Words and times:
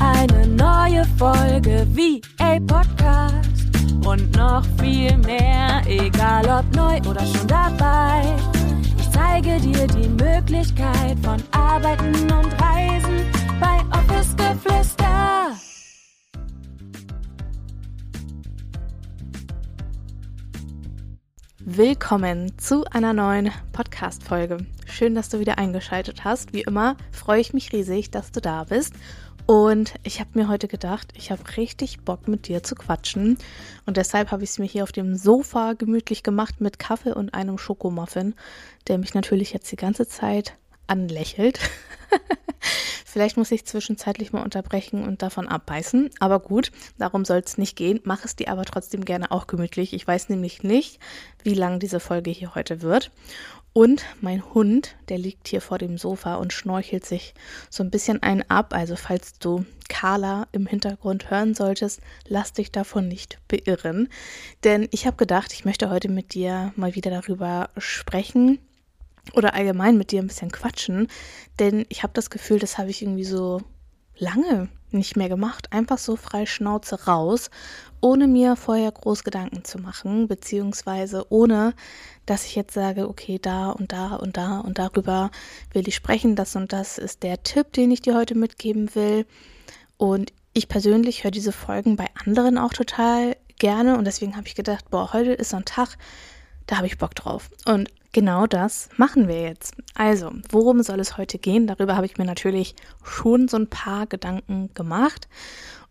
eine 0.00 0.46
neue 0.46 1.04
Folge 1.18 1.86
VA 1.90 2.58
Podcast. 2.66 3.64
Und 4.06 4.36
noch 4.36 4.64
viel 4.78 5.16
mehr, 5.18 5.82
egal 5.86 6.44
ob 6.46 6.76
neu 6.76 6.98
oder 7.08 7.24
schon 7.24 7.46
dabei. 7.46 8.36
Ich 8.98 9.10
zeige 9.10 9.58
dir 9.60 9.86
die 9.86 10.08
Möglichkeit 10.08 11.18
von 11.22 11.42
Arbeiten 11.52 12.14
und 12.32 12.52
Reisen 12.60 13.26
bei 13.60 13.78
Office 13.96 14.36
Geflüster. 14.36 15.14
Willkommen 21.60 22.58
zu 22.58 22.84
einer 22.90 23.14
neuen 23.14 23.50
Podcast-Folge. 23.72 24.58
Schön, 24.86 25.14
dass 25.14 25.28
du 25.28 25.40
wieder 25.40 25.58
eingeschaltet 25.58 26.22
hast. 26.22 26.52
Wie 26.52 26.60
immer 26.60 26.96
freue 27.10 27.40
ich 27.40 27.52
mich 27.52 27.72
riesig, 27.72 28.10
dass 28.10 28.30
du 28.30 28.40
da 28.40 28.64
bist. 28.64 28.94
Und 29.46 29.94
ich 30.04 30.20
habe 30.20 30.30
mir 30.34 30.48
heute 30.48 30.68
gedacht, 30.68 31.12
ich 31.16 31.30
habe 31.30 31.42
richtig 31.58 32.00
Bock 32.00 32.28
mit 32.28 32.48
dir 32.48 32.62
zu 32.62 32.74
quatschen. 32.74 33.36
Und 33.84 33.98
deshalb 33.98 34.30
habe 34.30 34.42
ich 34.42 34.50
es 34.50 34.58
mir 34.58 34.64
hier 34.64 34.84
auf 34.84 34.92
dem 34.92 35.16
Sofa 35.16 35.74
gemütlich 35.74 36.22
gemacht 36.22 36.62
mit 36.62 36.78
Kaffee 36.78 37.12
und 37.12 37.34
einem 37.34 37.58
Schokomuffin, 37.58 38.34
der 38.88 38.96
mich 38.96 39.12
natürlich 39.12 39.52
jetzt 39.52 39.70
die 39.70 39.76
ganze 39.76 40.06
Zeit 40.08 40.56
anlächelt. 40.86 41.60
Vielleicht 43.04 43.36
muss 43.36 43.52
ich 43.52 43.66
zwischenzeitlich 43.66 44.32
mal 44.32 44.42
unterbrechen 44.42 45.04
und 45.04 45.20
davon 45.22 45.46
abbeißen. 45.46 46.10
Aber 46.20 46.40
gut, 46.40 46.72
darum 46.98 47.24
soll 47.24 47.42
es 47.44 47.58
nicht 47.58 47.76
gehen. 47.76 48.00
Mach 48.02 48.24
es 48.24 48.36
dir 48.36 48.50
aber 48.50 48.64
trotzdem 48.64 49.04
gerne 49.04 49.30
auch 49.30 49.46
gemütlich. 49.46 49.92
Ich 49.92 50.06
weiß 50.06 50.30
nämlich 50.30 50.62
nicht, 50.62 50.98
wie 51.42 51.54
lang 51.54 51.78
diese 51.78 52.00
Folge 52.00 52.30
hier 52.30 52.54
heute 52.54 52.80
wird. 52.80 53.12
Und 53.74 54.04
mein 54.20 54.54
Hund, 54.54 54.94
der 55.08 55.18
liegt 55.18 55.48
hier 55.48 55.60
vor 55.60 55.78
dem 55.78 55.98
Sofa 55.98 56.36
und 56.36 56.52
schnorchelt 56.52 57.04
sich 57.04 57.34
so 57.68 57.82
ein 57.82 57.90
bisschen 57.90 58.22
ein 58.22 58.48
ab. 58.48 58.72
Also 58.72 58.94
falls 58.94 59.38
du 59.40 59.66
Carla 59.88 60.46
im 60.52 60.66
Hintergrund 60.66 61.30
hören 61.30 61.54
solltest, 61.54 62.00
lass 62.28 62.52
dich 62.52 62.70
davon 62.70 63.08
nicht 63.08 63.40
beirren. 63.48 64.08
Denn 64.62 64.88
ich 64.92 65.06
habe 65.06 65.16
gedacht, 65.16 65.52
ich 65.52 65.64
möchte 65.64 65.90
heute 65.90 66.08
mit 66.08 66.34
dir 66.34 66.72
mal 66.76 66.94
wieder 66.94 67.10
darüber 67.10 67.68
sprechen, 67.76 68.60
oder 69.32 69.54
allgemein 69.54 69.96
mit 69.96 70.10
dir 70.10 70.20
ein 70.20 70.26
bisschen 70.26 70.52
quatschen, 70.52 71.08
denn 71.58 71.86
ich 71.88 72.02
habe 72.02 72.12
das 72.12 72.30
Gefühl, 72.30 72.58
das 72.58 72.78
habe 72.78 72.90
ich 72.90 73.02
irgendwie 73.02 73.24
so 73.24 73.62
lange 74.16 74.68
nicht 74.94 75.16
mehr 75.16 75.28
gemacht. 75.28 75.72
Einfach 75.72 75.98
so 75.98 76.16
frei 76.16 76.46
Schnauze 76.46 77.04
raus, 77.04 77.50
ohne 78.00 78.26
mir 78.26 78.56
vorher 78.56 78.92
groß 78.92 79.24
Gedanken 79.24 79.64
zu 79.64 79.78
machen, 79.78 80.28
beziehungsweise 80.28 81.26
ohne, 81.30 81.74
dass 82.26 82.46
ich 82.46 82.54
jetzt 82.54 82.74
sage, 82.74 83.08
okay, 83.08 83.38
da 83.40 83.70
und 83.70 83.92
da 83.92 84.16
und 84.16 84.36
da 84.36 84.60
und 84.60 84.78
darüber 84.78 85.30
will 85.72 85.88
ich 85.88 85.94
sprechen, 85.94 86.36
das 86.36 86.56
und 86.56 86.72
das 86.72 86.98
ist 86.98 87.22
der 87.22 87.42
Tipp, 87.42 87.72
den 87.72 87.90
ich 87.90 88.02
dir 88.02 88.14
heute 88.14 88.34
mitgeben 88.34 88.94
will. 88.94 89.26
Und 89.96 90.32
ich 90.52 90.68
persönlich 90.68 91.24
höre 91.24 91.30
diese 91.30 91.52
Folgen 91.52 91.96
bei 91.96 92.06
anderen 92.24 92.58
auch 92.58 92.72
total 92.72 93.36
gerne 93.58 93.96
und 93.96 94.04
deswegen 94.04 94.36
habe 94.36 94.46
ich 94.46 94.54
gedacht, 94.54 94.90
boah, 94.90 95.12
heute 95.12 95.32
ist 95.32 95.50
so 95.50 95.56
ein 95.56 95.64
Tag, 95.64 95.96
da 96.66 96.76
habe 96.76 96.86
ich 96.86 96.98
Bock 96.98 97.14
drauf. 97.14 97.50
Und 97.64 97.90
genau 98.12 98.46
das 98.46 98.88
machen 98.96 99.28
wir 99.28 99.42
jetzt. 99.42 99.74
Also, 99.94 100.32
worum 100.50 100.82
soll 100.82 101.00
es 101.00 101.16
heute 101.16 101.38
gehen? 101.38 101.66
Darüber 101.66 101.96
habe 101.96 102.06
ich 102.06 102.16
mir 102.16 102.24
natürlich 102.24 102.74
schon 103.02 103.48
so 103.48 103.56
ein 103.56 103.68
paar 103.68 104.06
Gedanken 104.06 104.70
gemacht. 104.74 105.28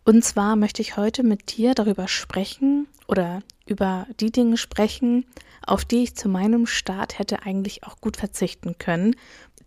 Und 0.04 0.24
zwar 0.24 0.56
möchte 0.56 0.82
ich 0.82 0.96
heute 0.96 1.22
mit 1.22 1.56
dir 1.56 1.74
darüber 1.74 2.08
sprechen 2.08 2.86
oder 3.08 3.40
über 3.66 4.06
die 4.20 4.30
Dinge 4.30 4.56
sprechen, 4.56 5.24
auf 5.66 5.84
die 5.84 6.02
ich 6.02 6.14
zu 6.14 6.28
meinem 6.28 6.66
Start 6.66 7.18
hätte 7.18 7.42
eigentlich 7.42 7.84
auch 7.84 8.00
gut 8.00 8.18
verzichten 8.18 8.76
können. 8.78 9.16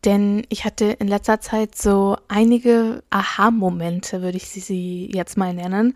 Denn 0.05 0.45
ich 0.49 0.63
hatte 0.63 0.85
in 0.85 1.07
letzter 1.07 1.41
Zeit 1.41 1.75
so 1.75 2.17
einige 2.27 3.03
Aha-Momente, 3.09 4.21
würde 4.21 4.37
ich 4.37 4.49
sie 4.49 5.09
jetzt 5.11 5.37
mal 5.37 5.53
nennen, 5.53 5.95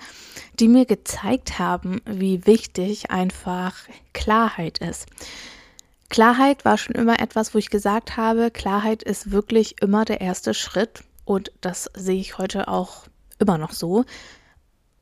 die 0.60 0.68
mir 0.68 0.86
gezeigt 0.86 1.60
haben, 1.60 2.02
wie 2.06 2.46
wichtig 2.46 3.12
einfach 3.12 3.76
Klarheit 4.14 4.80
ist. 4.80 5.08
Klarheit 6.10 6.66
war 6.66 6.78
schon 6.78 6.96
immer 6.96 7.22
etwas, 7.22 7.54
wo 7.54 7.58
ich 7.58 7.70
gesagt 7.70 8.18
habe, 8.18 8.52
Klarheit 8.52 9.02
ist 9.04 9.32
wirklich 9.32 9.82
immer 9.82 10.04
der 10.04 10.20
erste 10.20 10.54
Schritt 10.54 11.04
und 11.24 11.52
das 11.62 11.90
sehe 11.96 12.20
ich 12.20 12.38
heute 12.38 12.68
auch 12.68 13.06
immer 13.40 13.58
noch 13.58 13.72
so. 13.72 14.04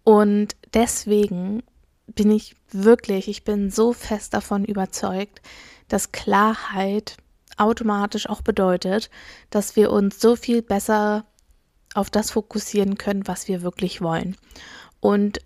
Und 0.04 0.56
deswegen 0.74 1.64
bin 2.08 2.32
ich 2.32 2.56
wirklich, 2.72 3.28
ich 3.28 3.44
bin 3.44 3.72
so 3.72 3.94
fest 3.94 4.34
davon 4.34 4.66
überzeugt, 4.66 5.42
dass 5.88 6.12
Klarheit 6.12 7.18
automatisch 7.60 8.30
auch 8.30 8.42
bedeutet, 8.42 9.10
dass 9.50 9.76
wir 9.76 9.92
uns 9.92 10.20
so 10.20 10.36
viel 10.36 10.62
besser 10.62 11.26
auf 11.94 12.10
das 12.10 12.32
fokussieren 12.32 12.98
können, 12.98 13.28
was 13.28 13.48
wir 13.48 13.62
wirklich 13.62 14.02
wollen. 14.02 14.36
Und 15.00 15.40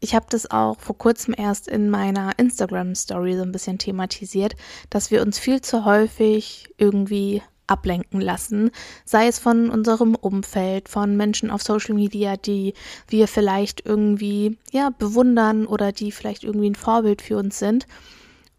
ich 0.00 0.14
habe 0.14 0.26
das 0.30 0.50
auch 0.50 0.80
vor 0.80 0.96
kurzem 0.96 1.34
erst 1.36 1.68
in 1.68 1.90
meiner 1.90 2.38
Instagram-Story 2.38 3.36
so 3.36 3.42
ein 3.42 3.52
bisschen 3.52 3.78
thematisiert, 3.78 4.54
dass 4.88 5.10
wir 5.10 5.20
uns 5.20 5.38
viel 5.38 5.60
zu 5.60 5.84
häufig 5.84 6.72
irgendwie 6.78 7.42
ablenken 7.66 8.20
lassen, 8.20 8.70
sei 9.04 9.28
es 9.28 9.38
von 9.38 9.70
unserem 9.70 10.14
Umfeld, 10.16 10.88
von 10.88 11.16
Menschen 11.16 11.50
auf 11.50 11.62
Social 11.62 11.94
Media, 11.94 12.36
die 12.36 12.74
wir 13.08 13.28
vielleicht 13.28 13.86
irgendwie 13.86 14.58
ja 14.72 14.90
bewundern 14.90 15.66
oder 15.66 15.92
die 15.92 16.10
vielleicht 16.10 16.44
irgendwie 16.44 16.70
ein 16.70 16.74
Vorbild 16.74 17.22
für 17.22 17.36
uns 17.36 17.58
sind. 17.58 17.86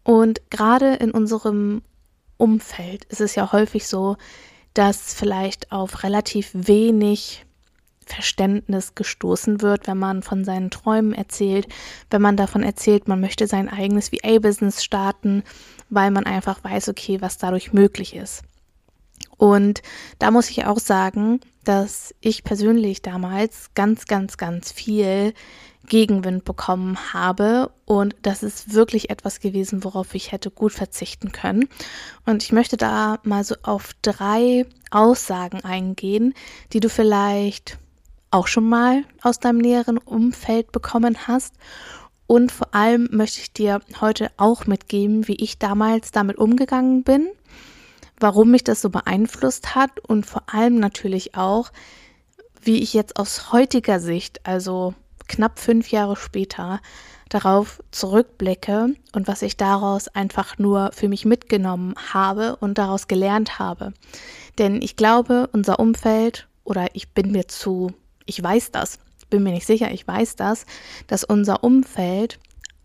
Und 0.04 0.40
gerade 0.50 0.94
in 0.94 1.10
unserem 1.10 1.82
Umfeld 2.42 3.04
ist 3.04 3.20
es 3.20 3.36
ja 3.36 3.52
häufig 3.52 3.86
so, 3.86 4.16
dass 4.74 5.14
vielleicht 5.14 5.70
auf 5.70 6.02
relativ 6.02 6.50
wenig 6.52 7.46
Verständnis 8.04 8.96
gestoßen 8.96 9.62
wird, 9.62 9.86
wenn 9.86 9.98
man 9.98 10.24
von 10.24 10.44
seinen 10.44 10.68
Träumen 10.72 11.12
erzählt, 11.12 11.68
wenn 12.10 12.20
man 12.20 12.36
davon 12.36 12.64
erzählt, 12.64 13.06
man 13.06 13.20
möchte 13.20 13.46
sein 13.46 13.68
eigenes 13.68 14.10
VA-Business 14.10 14.82
starten, 14.82 15.44
weil 15.88 16.10
man 16.10 16.26
einfach 16.26 16.64
weiß, 16.64 16.88
okay, 16.88 17.20
was 17.20 17.38
dadurch 17.38 17.72
möglich 17.72 18.16
ist. 18.16 18.42
Und 19.42 19.82
da 20.20 20.30
muss 20.30 20.50
ich 20.50 20.66
auch 20.66 20.78
sagen, 20.78 21.40
dass 21.64 22.14
ich 22.20 22.44
persönlich 22.44 23.02
damals 23.02 23.74
ganz, 23.74 24.04
ganz, 24.04 24.36
ganz 24.36 24.70
viel 24.70 25.34
Gegenwind 25.88 26.44
bekommen 26.44 26.96
habe. 27.12 27.72
Und 27.84 28.14
das 28.22 28.44
ist 28.44 28.72
wirklich 28.72 29.10
etwas 29.10 29.40
gewesen, 29.40 29.82
worauf 29.82 30.14
ich 30.14 30.30
hätte 30.30 30.52
gut 30.52 30.70
verzichten 30.70 31.32
können. 31.32 31.68
Und 32.24 32.44
ich 32.44 32.52
möchte 32.52 32.76
da 32.76 33.18
mal 33.24 33.42
so 33.42 33.56
auf 33.64 33.94
drei 34.02 34.64
Aussagen 34.92 35.64
eingehen, 35.64 36.34
die 36.72 36.78
du 36.78 36.88
vielleicht 36.88 37.78
auch 38.30 38.46
schon 38.46 38.68
mal 38.68 39.02
aus 39.22 39.40
deinem 39.40 39.58
näheren 39.58 39.98
Umfeld 39.98 40.70
bekommen 40.70 41.26
hast. 41.26 41.56
Und 42.28 42.52
vor 42.52 42.72
allem 42.76 43.08
möchte 43.10 43.40
ich 43.40 43.52
dir 43.52 43.80
heute 44.00 44.30
auch 44.36 44.68
mitgeben, 44.68 45.26
wie 45.26 45.34
ich 45.34 45.58
damals 45.58 46.12
damit 46.12 46.38
umgegangen 46.38 47.02
bin, 47.02 47.26
warum 48.18 48.50
mich 48.50 48.64
das 48.64 48.80
so 48.80 48.90
beeinflusst 48.90 49.74
hat 49.74 50.00
und 50.00 50.26
vor 50.26 50.42
allem 50.46 50.78
natürlich 50.78 51.34
auch, 51.36 51.70
wie 52.60 52.82
ich 52.82 52.94
jetzt 52.94 53.16
aus 53.16 53.52
heutiger 53.52 54.00
Sicht, 54.00 54.46
also 54.46 54.94
knapp 55.28 55.58
fünf 55.58 55.90
Jahre 55.90 56.16
später, 56.16 56.80
darauf 57.28 57.82
zurückblicke 57.90 58.94
und 59.12 59.26
was 59.26 59.42
ich 59.42 59.56
daraus 59.56 60.08
einfach 60.08 60.58
nur 60.58 60.90
für 60.92 61.08
mich 61.08 61.24
mitgenommen 61.24 61.94
habe 62.12 62.56
und 62.56 62.78
daraus 62.78 63.08
gelernt 63.08 63.58
habe. 63.58 63.94
Denn 64.58 64.82
ich 64.82 64.96
glaube, 64.96 65.48
unser 65.52 65.80
Umfeld 65.80 66.46
oder 66.64 66.94
ich 66.94 67.10
bin 67.10 67.32
mir 67.32 67.48
zu 67.48 67.92
ich 68.26 68.42
weiß 68.42 68.70
das, 68.70 68.98
bin 69.30 69.42
mir 69.42 69.52
nicht 69.52 69.66
sicher, 69.66 69.90
ich 69.90 70.06
weiß 70.06 70.36
das, 70.36 70.66
dass 71.06 71.24
unser 71.24 71.64
Umfeld 71.64 72.38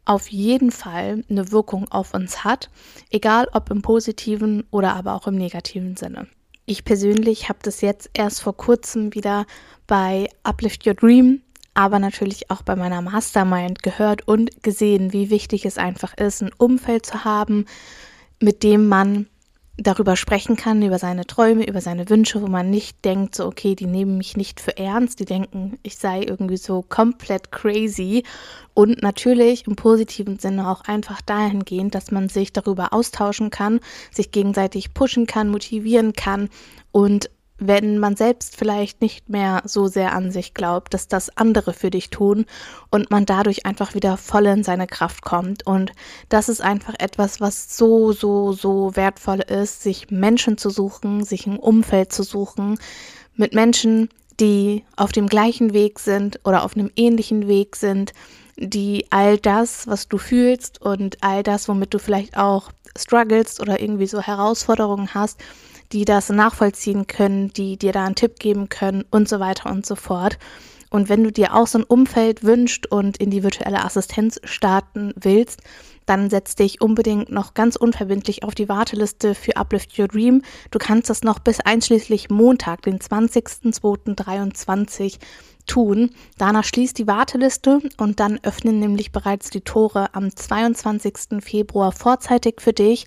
auf 0.07 0.29
jeden 0.29 0.71
Fall 0.71 1.23
eine 1.29 1.51
Wirkung 1.51 1.89
auf 1.91 2.13
uns 2.13 2.43
hat, 2.43 2.69
egal 3.09 3.47
ob 3.53 3.69
im 3.69 3.81
positiven 3.81 4.65
oder 4.71 4.95
aber 4.95 5.13
auch 5.13 5.27
im 5.27 5.35
negativen 5.35 5.97
Sinne. 5.97 6.27
Ich 6.65 6.83
persönlich 6.83 7.49
habe 7.49 7.59
das 7.61 7.81
jetzt 7.81 8.09
erst 8.13 8.41
vor 8.41 8.55
kurzem 8.55 9.13
wieder 9.13 9.45
bei 9.85 10.29
Uplift 10.43 10.85
Your 10.85 10.93
Dream, 10.93 11.41
aber 11.73 11.99
natürlich 11.99 12.49
auch 12.49 12.61
bei 12.61 12.75
meiner 12.75 13.01
Mastermind 13.01 13.83
gehört 13.83 14.27
und 14.27 14.63
gesehen, 14.63 15.13
wie 15.13 15.29
wichtig 15.29 15.65
es 15.65 15.77
einfach 15.77 16.15
ist, 16.17 16.41
ein 16.41 16.51
Umfeld 16.57 17.05
zu 17.05 17.23
haben, 17.23 17.65
mit 18.41 18.63
dem 18.63 18.87
man 18.87 19.27
darüber 19.77 20.15
sprechen 20.15 20.55
kann, 20.55 20.81
über 20.81 20.97
seine 20.97 21.25
Träume, 21.25 21.67
über 21.67 21.81
seine 21.81 22.09
Wünsche, 22.09 22.41
wo 22.41 22.47
man 22.47 22.69
nicht 22.69 23.05
denkt, 23.05 23.35
so, 23.35 23.45
okay, 23.45 23.75
die 23.75 23.85
nehmen 23.85 24.17
mich 24.17 24.35
nicht 24.35 24.59
für 24.59 24.75
ernst, 24.75 25.19
die 25.19 25.25
denken, 25.25 25.77
ich 25.83 25.97
sei 25.97 26.23
irgendwie 26.23 26.57
so 26.57 26.81
komplett 26.81 27.51
crazy. 27.51 28.23
Und 28.73 29.01
natürlich 29.03 29.67
im 29.67 29.75
positiven 29.75 30.39
Sinne 30.39 30.67
auch 30.69 30.81
einfach 30.81 31.21
dahingehend, 31.21 31.93
dass 31.93 32.11
man 32.11 32.27
sich 32.29 32.53
darüber 32.53 32.91
austauschen 32.91 33.51
kann, 33.51 33.79
sich 34.11 34.31
gegenseitig 34.31 34.93
pushen 34.93 35.27
kann, 35.27 35.49
motivieren 35.49 36.13
kann 36.13 36.49
und 36.91 37.29
wenn 37.59 37.97
man 37.97 38.15
selbst 38.15 38.55
vielleicht 38.55 39.01
nicht 39.01 39.29
mehr 39.29 39.61
so 39.65 39.87
sehr 39.87 40.13
an 40.13 40.31
sich 40.31 40.53
glaubt, 40.53 40.93
dass 40.93 41.07
das 41.07 41.35
andere 41.37 41.73
für 41.73 41.89
dich 41.89 42.09
tun 42.09 42.45
und 42.91 43.09
man 43.09 43.25
dadurch 43.25 43.65
einfach 43.65 43.93
wieder 43.93 44.17
voll 44.17 44.45
in 44.45 44.63
seine 44.63 44.87
Kraft 44.87 45.23
kommt. 45.23 45.65
Und 45.65 45.91
das 46.29 46.49
ist 46.49 46.61
einfach 46.61 46.93
etwas, 46.99 47.41
was 47.41 47.75
so, 47.75 48.11
so, 48.11 48.53
so 48.53 48.95
wertvoll 48.95 49.39
ist, 49.39 49.81
sich 49.81 50.11
Menschen 50.11 50.57
zu 50.57 50.69
suchen, 50.69 51.23
sich 51.23 51.47
ein 51.47 51.57
Umfeld 51.57 52.13
zu 52.13 52.23
suchen 52.23 52.77
mit 53.35 53.53
Menschen, 53.53 54.09
die 54.39 54.83
auf 54.95 55.11
dem 55.11 55.27
gleichen 55.27 55.73
Weg 55.73 55.99
sind 55.99 56.39
oder 56.43 56.63
auf 56.63 56.75
einem 56.75 56.91
ähnlichen 56.95 57.47
Weg 57.47 57.75
sind, 57.75 58.13
die 58.55 59.05
all 59.09 59.37
das, 59.37 59.87
was 59.87 60.07
du 60.07 60.17
fühlst 60.17 60.81
und 60.81 61.17
all 61.21 61.43
das, 61.43 61.67
womit 61.67 61.93
du 61.93 61.99
vielleicht 61.99 62.37
auch 62.37 62.71
struggles 62.97 63.59
oder 63.59 63.79
irgendwie 63.79 64.07
so 64.07 64.21
Herausforderungen 64.21 65.13
hast, 65.13 65.39
die 65.91 66.05
das 66.05 66.29
nachvollziehen 66.29 67.07
können, 67.07 67.49
die 67.49 67.77
dir 67.77 67.91
da 67.91 68.05
einen 68.05 68.15
Tipp 68.15 68.39
geben 68.39 68.69
können 68.69 69.03
und 69.11 69.29
so 69.29 69.39
weiter 69.39 69.69
und 69.69 69.85
so 69.85 69.95
fort. 69.95 70.39
Und 70.89 71.09
wenn 71.09 71.23
du 71.23 71.31
dir 71.31 71.53
auch 71.53 71.67
so 71.67 71.77
ein 71.79 71.83
Umfeld 71.83 72.43
wünscht 72.43 72.87
und 72.87 73.17
in 73.17 73.29
die 73.29 73.43
virtuelle 73.43 73.83
Assistenz 73.83 74.39
starten 74.43 75.11
willst, 75.15 75.61
dann 76.05 76.29
setz 76.29 76.55
dich 76.55 76.79
unbedingt 76.81 77.29
noch 77.29 77.53
ganz 77.53 77.75
unverbindlich 77.75 78.43
auf 78.43 78.55
die 78.55 78.69
Warteliste 78.69 79.35
für 79.35 79.57
Uplift 79.57 79.99
Your 79.99 80.07
Dream. 80.07 80.41
Du 80.71 80.79
kannst 80.79 81.09
das 81.09 81.23
noch 81.23 81.39
bis 81.39 81.59
einschließlich 81.59 82.29
Montag, 82.29 82.83
den 82.83 82.99
20.02.23 82.99 85.17
tun. 85.67 86.11
Danach 86.37 86.63
schließt 86.63 86.97
die 86.97 87.07
Warteliste 87.07 87.81
und 87.97 88.19
dann 88.19 88.39
öffnen 88.43 88.79
nämlich 88.79 89.11
bereits 89.11 89.49
die 89.49 89.61
Tore 89.61 90.13
am 90.15 90.35
22. 90.35 91.41
Februar 91.43 91.91
vorzeitig 91.91 92.61
für 92.61 92.73
dich 92.73 93.05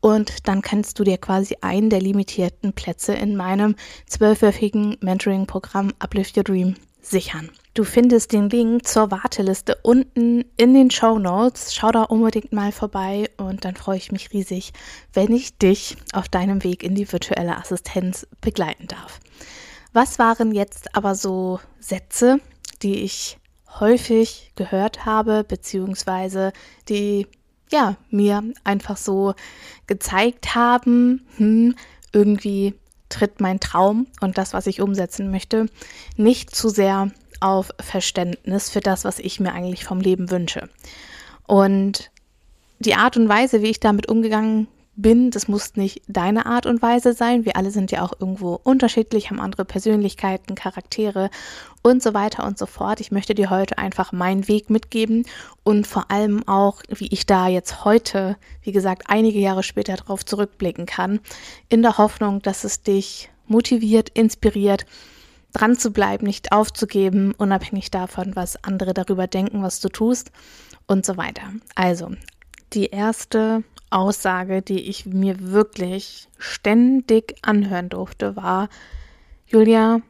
und 0.00 0.46
dann 0.48 0.60
kannst 0.60 0.98
du 0.98 1.04
dir 1.04 1.18
quasi 1.18 1.56
einen 1.62 1.88
der 1.88 2.00
limitierten 2.00 2.72
Plätze 2.72 3.14
in 3.14 3.36
meinem 3.36 3.76
zwölfwöchigen 4.06 4.96
Mentoring-Programm 5.00 5.92
Uplift 5.98 6.36
Your 6.36 6.44
Dream 6.44 6.74
sichern. 7.02 7.50
Du 7.74 7.84
findest 7.84 8.32
den 8.32 8.50
Link 8.50 8.86
zur 8.86 9.10
Warteliste 9.10 9.78
unten 9.82 10.44
in 10.56 10.74
den 10.74 10.90
Show 10.90 11.18
Notes. 11.18 11.74
Schau 11.74 11.92
da 11.92 12.02
unbedingt 12.02 12.52
mal 12.52 12.72
vorbei 12.72 13.30
und 13.36 13.64
dann 13.64 13.76
freue 13.76 13.96
ich 13.96 14.10
mich 14.10 14.32
riesig, 14.32 14.72
wenn 15.12 15.32
ich 15.32 15.56
dich 15.56 15.96
auf 16.12 16.28
deinem 16.28 16.64
Weg 16.64 16.82
in 16.82 16.94
die 16.94 17.10
virtuelle 17.10 17.56
Assistenz 17.56 18.26
begleiten 18.40 18.88
darf. 18.88 19.20
Was 19.92 20.18
waren 20.18 20.52
jetzt 20.52 20.94
aber 20.94 21.14
so 21.14 21.60
Sätze, 21.80 22.40
die 22.82 23.02
ich 23.02 23.38
häufig 23.78 24.52
gehört 24.56 25.04
habe, 25.04 25.44
beziehungsweise 25.44 26.52
die 26.88 27.26
ja 27.70 27.96
mir 28.10 28.42
einfach 28.64 28.96
so 28.96 29.34
gezeigt 29.86 30.54
haben, 30.54 31.26
hm, 31.36 31.74
irgendwie 32.12 32.74
tritt 33.08 33.40
mein 33.40 33.60
Traum 33.60 34.06
und 34.20 34.38
das, 34.38 34.52
was 34.52 34.66
ich 34.66 34.80
umsetzen 34.80 35.30
möchte, 35.30 35.66
nicht 36.16 36.54
zu 36.54 36.68
sehr 36.68 37.10
auf 37.40 37.70
Verständnis 37.80 38.70
für 38.70 38.80
das, 38.80 39.04
was 39.04 39.18
ich 39.18 39.40
mir 39.40 39.52
eigentlich 39.52 39.84
vom 39.84 40.00
Leben 40.00 40.30
wünsche. 40.30 40.68
Und 41.46 42.10
die 42.78 42.94
Art 42.94 43.16
und 43.16 43.28
Weise, 43.28 43.62
wie 43.62 43.70
ich 43.70 43.80
damit 43.80 44.08
umgegangen 44.08 44.68
bin, 45.02 45.30
das 45.30 45.48
muss 45.48 45.76
nicht 45.76 46.02
deine 46.08 46.46
Art 46.46 46.66
und 46.66 46.82
Weise 46.82 47.12
sein. 47.12 47.44
Wir 47.44 47.56
alle 47.56 47.70
sind 47.70 47.90
ja 47.90 48.02
auch 48.02 48.12
irgendwo 48.18 48.60
unterschiedlich, 48.62 49.30
haben 49.30 49.40
andere 49.40 49.64
Persönlichkeiten, 49.64 50.54
Charaktere 50.54 51.30
und 51.82 52.02
so 52.02 52.14
weiter 52.14 52.44
und 52.44 52.58
so 52.58 52.66
fort. 52.66 53.00
Ich 53.00 53.10
möchte 53.10 53.34
dir 53.34 53.50
heute 53.50 53.78
einfach 53.78 54.12
meinen 54.12 54.48
Weg 54.48 54.70
mitgeben 54.70 55.24
und 55.64 55.86
vor 55.86 56.10
allem 56.10 56.46
auch, 56.46 56.82
wie 56.88 57.08
ich 57.08 57.26
da 57.26 57.48
jetzt 57.48 57.84
heute, 57.84 58.36
wie 58.62 58.72
gesagt, 58.72 59.04
einige 59.06 59.38
Jahre 59.38 59.62
später 59.62 59.96
darauf 59.96 60.24
zurückblicken 60.24 60.86
kann, 60.86 61.20
in 61.68 61.82
der 61.82 61.98
Hoffnung, 61.98 62.42
dass 62.42 62.64
es 62.64 62.82
dich 62.82 63.30
motiviert, 63.46 64.10
inspiriert 64.10 64.86
dran 65.52 65.76
zu 65.76 65.90
bleiben, 65.90 66.26
nicht 66.26 66.52
aufzugeben, 66.52 67.34
unabhängig 67.36 67.90
davon, 67.90 68.36
was 68.36 68.62
andere 68.62 68.94
darüber 68.94 69.26
denken, 69.26 69.62
was 69.62 69.80
du 69.80 69.88
tust 69.88 70.30
und 70.86 71.04
so 71.04 71.16
weiter. 71.16 71.42
Also, 71.74 72.12
die 72.72 72.86
erste 72.86 73.64
Aussage, 73.90 74.62
die 74.62 74.80
ich 74.88 75.06
mir 75.06 75.40
wirklich 75.40 76.28
ständig 76.38 77.36
anhören 77.42 77.88
durfte, 77.88 78.36
war, 78.36 78.68
Julia, 79.46 80.00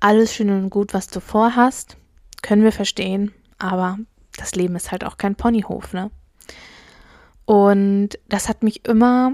alles 0.00 0.34
schön 0.34 0.50
und 0.50 0.70
gut, 0.70 0.94
was 0.94 1.08
du 1.08 1.20
vorhast, 1.20 1.96
können 2.42 2.64
wir 2.64 2.72
verstehen, 2.72 3.32
aber 3.58 3.98
das 4.36 4.54
Leben 4.54 4.76
ist 4.76 4.90
halt 4.90 5.04
auch 5.04 5.18
kein 5.18 5.36
Ponyhof, 5.36 5.92
ne? 5.92 6.10
Und 7.44 8.10
das 8.28 8.48
hat 8.48 8.62
mich 8.62 8.86
immer 8.86 9.32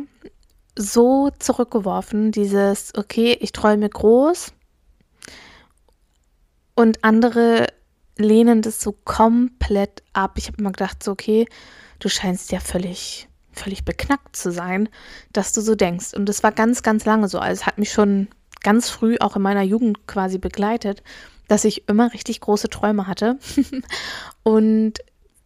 so 0.77 1.31
zurückgeworfen, 1.39 2.33
dieses, 2.33 2.95
okay, 2.97 3.37
ich 3.41 3.53
träume 3.53 3.89
groß, 3.89 4.53
und 6.77 7.03
andere 7.05 7.69
lehnen 8.17 8.61
das 8.63 8.81
so 8.81 8.93
komplett 8.93 10.03
ab. 10.13 10.35
Ich 10.37 10.47
habe 10.47 10.59
immer 10.59 10.73
gedacht, 10.73 11.03
so, 11.03 11.13
okay, 11.13 11.47
du 11.99 12.09
scheinst 12.09 12.53
ja 12.53 12.61
völlig, 12.61 13.29
völlig 13.59 13.85
beknackt 13.85 14.37
zu 14.37 14.53
sein, 14.53 14.89
dass 15.33 15.53
du 15.53 15.61
so 15.61 15.75
denkst. 15.75 16.15
Und 16.15 16.29
das 16.29 16.43
war 16.43 16.53
ganz, 16.53 16.83
ganz 16.83 17.05
lange 17.05 17.29
so. 17.29 17.39
Also 17.39 17.61
es 17.61 17.67
hat 17.67 17.79
mich 17.79 17.93
schon 17.93 18.29
ganz 18.63 18.91
früh 18.91 19.17
auch 19.21 19.37
in 19.37 19.43
meiner 19.43 19.63
Jugend 19.63 20.07
quasi 20.07 20.39
begleitet, 20.39 21.03
dass 21.49 21.65
ich 21.65 21.89
immer 21.89 22.13
richtig 22.13 22.41
große 22.41 22.69
Träume 22.69 23.07
hatte. 23.07 23.39
und 24.43 24.95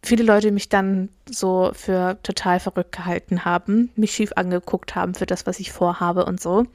viele 0.03 0.23
Leute 0.23 0.51
mich 0.51 0.69
dann 0.69 1.09
so 1.29 1.71
für 1.73 2.17
total 2.23 2.59
verrückt 2.59 2.91
gehalten 2.91 3.45
haben, 3.45 3.91
mich 3.95 4.11
schief 4.11 4.31
angeguckt 4.35 4.95
haben 4.95 5.13
für 5.13 5.25
das, 5.25 5.45
was 5.45 5.59
ich 5.59 5.71
vorhabe 5.71 6.25
und 6.25 6.41
so. 6.41 6.65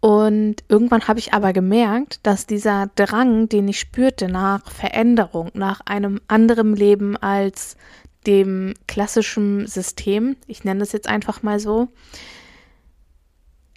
Und 0.00 0.64
irgendwann 0.68 1.06
habe 1.06 1.20
ich 1.20 1.32
aber 1.32 1.52
gemerkt, 1.52 2.18
dass 2.24 2.46
dieser 2.46 2.88
Drang, 2.96 3.48
den 3.48 3.68
ich 3.68 3.78
spürte 3.78 4.26
nach 4.26 4.68
Veränderung, 4.68 5.50
nach 5.54 5.80
einem 5.84 6.20
anderen 6.26 6.74
Leben 6.74 7.16
als 7.16 7.76
dem 8.26 8.74
klassischen 8.86 9.66
System, 9.66 10.36
ich 10.46 10.64
nenne 10.64 10.82
es 10.82 10.92
jetzt 10.92 11.08
einfach 11.08 11.42
mal 11.42 11.58
so, 11.58 11.88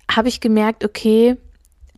habe 0.09 0.27
ich 0.27 0.39
gemerkt, 0.39 0.83
okay, 0.83 1.37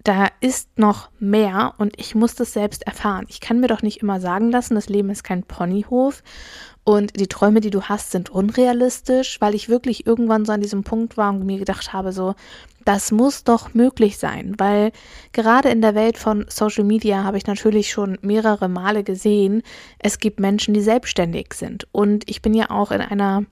da 0.07 0.27
ist 0.39 0.79
noch 0.79 1.09
mehr 1.19 1.73
und 1.77 1.99
ich 1.99 2.15
muss 2.15 2.33
das 2.33 2.53
selbst 2.53 2.87
erfahren. 2.87 3.25
Ich 3.27 3.41
kann 3.41 3.59
mir 3.59 3.67
doch 3.67 3.81
nicht 3.81 4.01
immer 4.01 4.21
sagen 4.21 4.51
lassen, 4.51 4.75
das 4.75 4.87
Leben 4.87 5.09
ist 5.09 5.23
kein 5.23 5.43
Ponyhof 5.43 6.23
und 6.85 7.19
die 7.19 7.27
Träume, 7.27 7.59
die 7.59 7.71
du 7.71 7.83
hast, 7.83 8.11
sind 8.11 8.29
unrealistisch, 8.29 9.41
weil 9.41 9.53
ich 9.53 9.67
wirklich 9.67 10.07
irgendwann 10.07 10.45
so 10.45 10.53
an 10.53 10.61
diesem 10.61 10.85
Punkt 10.85 11.17
war 11.17 11.31
und 11.33 11.45
mir 11.45 11.59
gedacht 11.59 11.91
habe, 11.91 12.13
so, 12.13 12.35
das 12.85 13.11
muss 13.11 13.43
doch 13.43 13.73
möglich 13.73 14.17
sein, 14.17 14.55
weil 14.57 14.93
gerade 15.33 15.67
in 15.67 15.81
der 15.81 15.95
Welt 15.95 16.17
von 16.17 16.45
Social 16.47 16.85
Media 16.85 17.25
habe 17.25 17.37
ich 17.37 17.45
natürlich 17.45 17.91
schon 17.91 18.17
mehrere 18.21 18.69
Male 18.69 19.03
gesehen, 19.03 19.61
es 19.99 20.19
gibt 20.19 20.39
Menschen, 20.39 20.73
die 20.73 20.81
selbstständig 20.81 21.53
sind. 21.53 21.85
Und 21.91 22.29
ich 22.29 22.41
bin 22.41 22.53
ja 22.53 22.69
auch 22.69 22.91
in 22.91 23.01
einer 23.01 23.43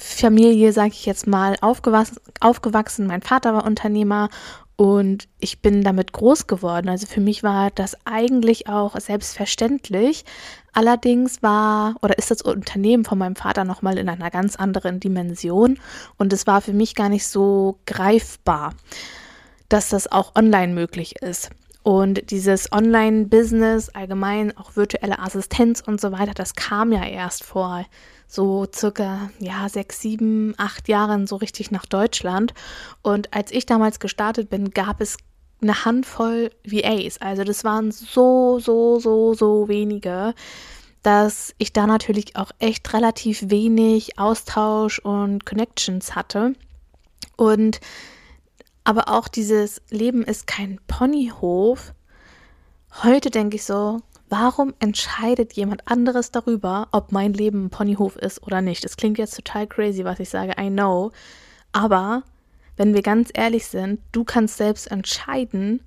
Unternehmerfamilie, 0.00 0.72
sage 0.72 0.92
ich 0.92 1.06
jetzt 1.06 1.26
mal, 1.26 1.56
aufgewachsen, 1.60 2.16
aufgewachsen. 2.40 3.06
Mein 3.06 3.22
Vater 3.22 3.52
war 3.52 3.64
Unternehmer 3.64 4.30
und 4.76 5.28
ich 5.38 5.60
bin 5.60 5.82
damit 5.82 6.12
groß 6.12 6.46
geworden. 6.46 6.88
Also 6.88 7.06
für 7.06 7.20
mich 7.20 7.42
war 7.42 7.70
das 7.70 7.96
eigentlich 8.06 8.66
auch 8.68 8.98
selbstverständlich. 8.98 10.24
Allerdings 10.72 11.42
war 11.42 11.96
oder 12.00 12.16
ist 12.16 12.30
das 12.30 12.40
Unternehmen 12.40 13.04
von 13.04 13.18
meinem 13.18 13.36
Vater 13.36 13.64
nochmal 13.64 13.98
in 13.98 14.08
einer 14.08 14.30
ganz 14.30 14.56
anderen 14.56 15.00
Dimension. 15.00 15.78
Und 16.16 16.32
es 16.32 16.46
war 16.46 16.62
für 16.62 16.72
mich 16.72 16.94
gar 16.94 17.10
nicht 17.10 17.26
so 17.26 17.78
greifbar, 17.86 18.72
dass 19.68 19.90
das 19.90 20.10
auch 20.10 20.34
online 20.34 20.72
möglich 20.72 21.16
ist. 21.20 21.50
Und 21.82 22.30
dieses 22.30 22.72
Online-Business, 22.72 23.90
allgemein 23.90 24.56
auch 24.56 24.76
virtuelle 24.76 25.18
Assistenz 25.18 25.80
und 25.80 26.00
so 26.00 26.12
weiter, 26.12 26.32
das 26.34 26.54
kam 26.54 26.92
ja 26.92 27.04
erst 27.04 27.42
vor 27.42 27.86
so 28.30 28.64
circa, 28.72 29.30
ja, 29.40 29.68
sechs, 29.68 30.00
sieben, 30.00 30.54
acht 30.56 30.88
Jahren 30.88 31.26
so 31.26 31.34
richtig 31.34 31.72
nach 31.72 31.84
Deutschland. 31.84 32.54
Und 33.02 33.34
als 33.34 33.50
ich 33.50 33.66
damals 33.66 33.98
gestartet 33.98 34.48
bin, 34.48 34.70
gab 34.70 35.00
es 35.00 35.16
eine 35.60 35.84
Handvoll 35.84 36.50
VAs. 36.64 37.20
Also 37.20 37.42
das 37.42 37.64
waren 37.64 37.90
so, 37.90 38.60
so, 38.60 39.00
so, 39.00 39.34
so 39.34 39.66
wenige, 39.66 40.34
dass 41.02 41.54
ich 41.58 41.72
da 41.72 41.88
natürlich 41.88 42.36
auch 42.36 42.52
echt 42.60 42.92
relativ 42.94 43.50
wenig 43.50 44.16
Austausch 44.16 45.00
und 45.00 45.44
Connections 45.44 46.14
hatte. 46.14 46.54
Und 47.36 47.80
aber 48.84 49.08
auch 49.08 49.26
dieses 49.26 49.82
Leben 49.90 50.22
ist 50.22 50.46
kein 50.46 50.78
Ponyhof. 50.86 51.94
Heute 53.02 53.30
denke 53.30 53.56
ich 53.56 53.64
so, 53.64 54.00
Warum 54.30 54.74
entscheidet 54.78 55.54
jemand 55.54 55.88
anderes 55.88 56.30
darüber, 56.30 56.86
ob 56.92 57.10
mein 57.10 57.32
Leben 57.32 57.64
ein 57.64 57.70
Ponyhof 57.70 58.14
ist 58.14 58.44
oder 58.44 58.62
nicht? 58.62 58.84
Es 58.84 58.96
klingt 58.96 59.18
jetzt 59.18 59.34
total 59.34 59.66
crazy, 59.66 60.04
was 60.04 60.20
ich 60.20 60.28
sage, 60.28 60.54
I 60.58 60.70
know. 60.70 61.10
Aber 61.72 62.22
wenn 62.76 62.94
wir 62.94 63.02
ganz 63.02 63.30
ehrlich 63.34 63.66
sind, 63.66 64.00
du 64.12 64.22
kannst 64.22 64.56
selbst 64.56 64.88
entscheiden, 64.88 65.80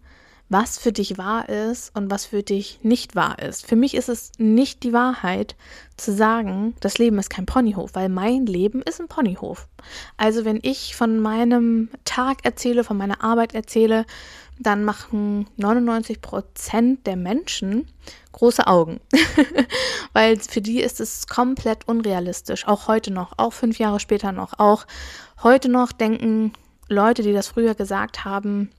was 0.50 0.78
für 0.78 0.92
dich 0.92 1.18
wahr 1.18 1.48
ist 1.48 1.96
und 1.96 2.12
was 2.12 2.26
für 2.26 2.44
dich 2.44 2.80
nicht 2.84 3.16
wahr 3.16 3.40
ist. 3.40 3.66
Für 3.66 3.78
mich 3.78 3.96
ist 3.96 4.10
es 4.10 4.34
nicht 4.38 4.84
die 4.84 4.92
Wahrheit 4.94 5.56
zu 5.96 6.14
sagen, 6.14 6.76
das 6.82 6.98
Leben 6.98 7.18
ist 7.20 7.30
kein 7.30 7.46
Ponyhof, 7.46 7.92
weil 7.96 8.10
mein 8.10 8.46
Leben 8.46 8.82
ist 8.82 9.00
ein 9.00 9.08
Ponyhof. 9.08 9.70
Also 10.18 10.44
wenn 10.44 10.60
ich 10.62 10.96
von 10.98 11.18
meinem 11.20 11.90
Tag 12.04 12.40
erzähle, 12.44 12.84
von 12.84 12.98
meiner 12.98 13.24
Arbeit 13.24 13.56
erzähle, 13.56 14.06
dann 14.60 14.84
machen 14.84 15.48
99 15.58 16.22
Prozent 16.22 17.06
der 17.08 17.16
Menschen 17.16 17.88
große 18.32 18.68
Augen, 18.68 19.00
weil 20.14 20.40
für 20.40 20.62
die 20.62 20.82
ist 20.82 21.00
es 21.00 21.28
komplett 21.28 21.88
unrealistisch, 21.88 22.68
auch 22.68 22.88
heute 22.88 23.12
noch, 23.12 23.34
auch 23.38 23.54
fünf 23.54 23.80
Jahre 23.80 24.00
später 24.00 24.32
noch, 24.32 24.60
auch 24.60 24.86
heute 25.44 25.70
noch 25.70 25.92
denken 25.92 26.54
Leute, 26.90 27.24
die 27.24 27.34
das 27.34 27.48
früher 27.48 27.76
gesagt 27.76 28.26
haben, 28.26 28.72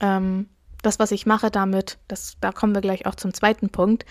ähm, 0.00 0.48
das, 0.82 0.98
was 0.98 1.10
ich 1.10 1.26
mache 1.26 1.50
damit, 1.50 1.98
das, 2.06 2.36
da 2.40 2.52
kommen 2.52 2.74
wir 2.74 2.80
gleich 2.80 3.06
auch 3.06 3.16
zum 3.16 3.34
zweiten 3.34 3.68
Punkt, 3.68 4.04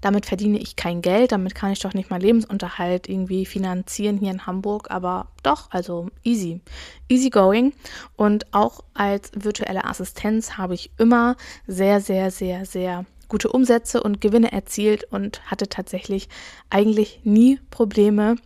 damit 0.00 0.26
verdiene 0.26 0.58
ich 0.58 0.76
kein 0.76 1.02
Geld, 1.02 1.32
damit 1.32 1.54
kann 1.54 1.72
ich 1.72 1.80
doch 1.80 1.94
nicht 1.94 2.10
meinen 2.10 2.22
Lebensunterhalt 2.22 3.08
irgendwie 3.08 3.44
finanzieren 3.46 4.18
hier 4.18 4.30
in 4.30 4.46
Hamburg, 4.46 4.90
aber 4.90 5.28
doch, 5.42 5.70
also 5.70 6.08
easy, 6.22 6.60
easy 7.08 7.30
going. 7.30 7.74
Und 8.16 8.52
auch 8.54 8.80
als 8.94 9.30
virtuelle 9.34 9.84
Assistenz 9.84 10.56
habe 10.56 10.74
ich 10.74 10.90
immer 10.98 11.36
sehr, 11.66 12.00
sehr, 12.00 12.30
sehr, 12.30 12.64
sehr 12.64 13.04
gute 13.28 13.50
Umsätze 13.50 14.02
und 14.02 14.20
Gewinne 14.20 14.52
erzielt 14.52 15.04
und 15.10 15.42
hatte 15.50 15.68
tatsächlich 15.68 16.28
eigentlich 16.70 17.20
nie 17.24 17.58
Probleme 17.70 18.36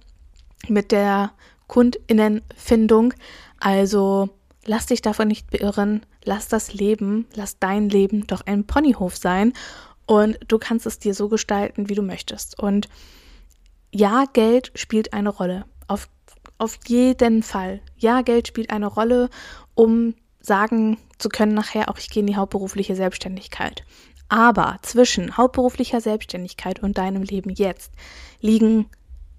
mit 0.68 0.92
der 0.92 1.32
Kundinnenfindung. 1.66 3.14
Also 3.60 4.30
lass 4.64 4.86
dich 4.86 5.02
davon 5.02 5.28
nicht 5.28 5.50
beirren, 5.50 6.04
lass 6.28 6.46
das 6.46 6.74
Leben, 6.74 7.26
lass 7.34 7.58
dein 7.58 7.88
Leben 7.88 8.26
doch 8.26 8.42
ein 8.42 8.66
Ponyhof 8.66 9.16
sein 9.16 9.54
und 10.04 10.38
du 10.46 10.58
kannst 10.58 10.84
es 10.84 10.98
dir 10.98 11.14
so 11.14 11.30
gestalten, 11.30 11.88
wie 11.88 11.94
du 11.94 12.02
möchtest. 12.02 12.58
Und 12.58 12.86
ja, 13.90 14.26
Geld 14.34 14.70
spielt 14.74 15.14
eine 15.14 15.30
Rolle. 15.30 15.64
Auf, 15.86 16.06
auf 16.58 16.78
jeden 16.86 17.42
Fall. 17.42 17.80
Ja, 17.96 18.20
Geld 18.20 18.46
spielt 18.46 18.68
eine 18.68 18.88
Rolle, 18.88 19.30
um 19.74 20.14
sagen 20.40 20.98
zu 21.16 21.30
können, 21.30 21.54
nachher 21.54 21.88
auch 21.88 21.96
ich 21.96 22.10
gehe 22.10 22.20
in 22.20 22.26
die 22.26 22.36
hauptberufliche 22.36 22.94
Selbstständigkeit. 22.94 23.82
Aber 24.28 24.76
zwischen 24.82 25.38
hauptberuflicher 25.38 26.02
Selbstständigkeit 26.02 26.82
und 26.82 26.98
deinem 26.98 27.22
Leben 27.22 27.48
jetzt 27.48 27.94
liegen 28.42 28.90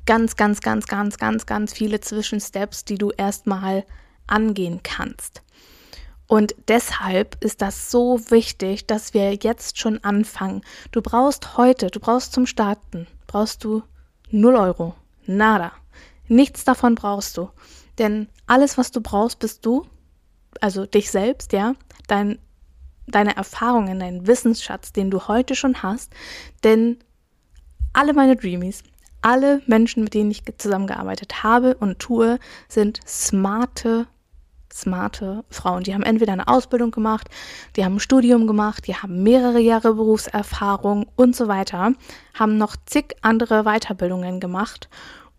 ganz, 0.08 0.36
ganz, 0.36 0.60
ganz, 0.62 0.88
ganz, 0.88 1.20
ganz, 1.20 1.46
ganz 1.46 1.72
viele 1.72 2.00
Zwischensteps, 2.00 2.84
die 2.84 2.98
du 2.98 3.12
erstmal 3.12 3.86
angehen 4.26 4.82
kannst. 4.82 5.44
Und 6.30 6.54
deshalb 6.68 7.44
ist 7.44 7.60
das 7.64 7.90
so 7.90 8.20
wichtig, 8.30 8.86
dass 8.86 9.16
wir 9.16 9.34
jetzt 9.34 9.80
schon 9.80 10.04
anfangen. 10.04 10.62
Du 10.92 11.02
brauchst 11.02 11.58
heute, 11.58 11.88
du 11.88 12.00
brauchst 12.00 12.34
zum 12.34 12.46
Starten, 12.46 13.08
brauchst 13.26 13.64
du 13.64 13.82
0 14.30 14.56
Euro. 14.56 14.94
Nada. 15.26 15.72
Nichts 16.28 16.64
davon 16.64 16.94
brauchst 16.94 17.36
du. 17.36 17.50
Denn 17.98 18.30
alles, 18.46 18.78
was 18.78 18.92
du 18.92 19.02
brauchst, 19.02 19.40
bist 19.40 19.66
du, 19.66 19.88
also 20.62 20.86
dich 20.86 21.10
selbst, 21.10 21.52
ja, 21.52 21.74
dein, 22.08 22.38
deine 23.08 23.36
Erfahrungen, 23.36 24.00
dein 24.00 24.28
Wissensschatz, 24.28 24.94
den 24.94 25.10
du 25.10 25.28
heute 25.28 25.56
schon 25.56 25.82
hast. 25.82 26.14
Denn 26.64 27.00
alle 27.92 28.14
meine 28.14 28.36
Dreamies, 28.36 28.84
alle 29.24 29.64
Menschen, 29.66 30.04
mit 30.04 30.14
denen 30.14 30.30
ich 30.30 30.44
zusammengearbeitet 30.60 31.42
habe 31.42 31.76
und 31.78 31.98
tue, 31.98 32.38
sind 32.68 33.00
smarte 33.08 34.06
smarte 34.74 35.44
Frauen. 35.50 35.84
Die 35.84 35.94
haben 35.94 36.04
entweder 36.04 36.34
eine 36.34 36.48
Ausbildung 36.48 36.92
gemacht, 36.92 37.30
die 37.76 37.86
haben 37.86 37.96
ein 37.96 38.00
Studium 38.00 38.48
gemacht, 38.48 38.88
die 38.88 38.96
haben 38.96 39.24
mehrere 39.24 39.60
Jahre 39.60 39.94
Berufserfahrung 39.94 41.08
und 41.16 41.36
so 41.36 41.48
weiter, 41.48 41.94
haben 42.34 42.58
noch 42.58 42.76
zig 42.86 43.16
andere 43.22 43.64
Weiterbildungen 43.64 44.40
gemacht 44.40 44.90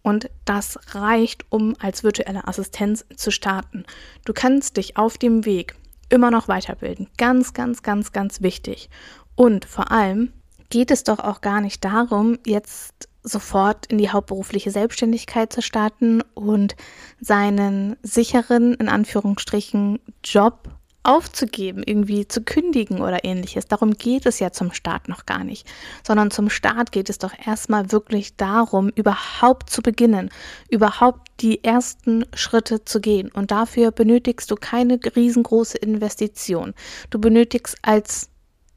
und 0.03 0.31
das 0.45 0.79
reicht, 0.95 1.45
um 1.51 1.75
als 1.79 2.03
virtuelle 2.03 2.49
Assistenz 2.49 3.05
zu 3.17 3.31
starten. 3.31 3.85
Du 4.25 4.33
kannst 4.33 4.77
dich 4.77 4.97
auf 4.97 5.19
dem 5.19 5.45
Weg 5.45 5.75
immer 6.09 6.31
noch 6.31 6.49
weiterbilden. 6.49 7.09
Ganz, 7.19 7.53
ganz, 7.53 7.83
ganz, 7.83 8.13
ganz 8.13 8.41
wichtig. 8.41 8.89
Und 9.35 9.65
vor 9.65 9.91
allem 9.93 10.33
geht 10.71 10.91
es 10.91 11.05
doch 11.05 11.19
auch 11.19 11.41
gar 11.41 11.61
nicht 11.61 11.85
darum, 11.85 12.39
jetzt 12.47 13.10
sofort 13.23 13.87
in 13.87 13.99
die 13.99 14.11
hauptberufliche 14.11 14.71
Selbstständigkeit 14.71 15.53
zu 15.53 15.63
starten 15.63 16.23
und 16.35 16.77
seinen 17.21 17.97
sicheren, 18.03 18.75
in 18.75 18.89
Anführungsstrichen, 18.89 19.99
Job 20.25 20.69
aufzugeben, 21.03 21.83
irgendwie 21.85 22.29
zu 22.29 22.43
kündigen 22.43 23.01
oder 23.01 23.25
ähnliches. 23.25 23.67
Darum 23.67 23.95
geht 23.95 24.27
es 24.27 24.39
ja 24.39 24.53
zum 24.53 24.73
Start 24.73 25.09
noch 25.09 25.25
gar 25.25 25.45
nicht, 25.45 25.67
sondern 26.07 26.31
zum 26.31 26.51
Start 26.51 26.93
geht 26.93 27.09
es 27.09 27.19
doch 27.19 27.33
erstmal 27.47 27.91
wirklich 27.91 28.37
darum, 28.37 28.91
überhaupt 28.91 29.71
zu 29.71 29.81
beginnen, 29.81 30.29
überhaupt 30.69 31.29
die 31.41 31.65
ersten 31.65 32.27
Schritte 32.35 32.85
zu 32.85 33.01
gehen. 33.01 33.31
Und 33.33 33.51
dafür 33.51 33.93
benötigst 33.93 34.51
du 34.51 34.57
keine 34.57 35.01
riesengroße 35.17 35.79
Investition. 35.79 36.75
Du 37.09 37.19
benötigst 37.19 37.79
als 37.81 38.29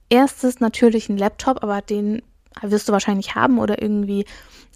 erstes 0.09 0.62
natürlich 0.62 1.09
einen 1.09 1.17
Laptop, 1.17 1.62
aber 1.62 1.81
den 1.81 2.21
wirst 2.62 2.89
du 2.89 2.93
wahrscheinlich 2.93 3.36
haben 3.36 3.60
oder 3.60 3.81
irgendwie 3.81 4.25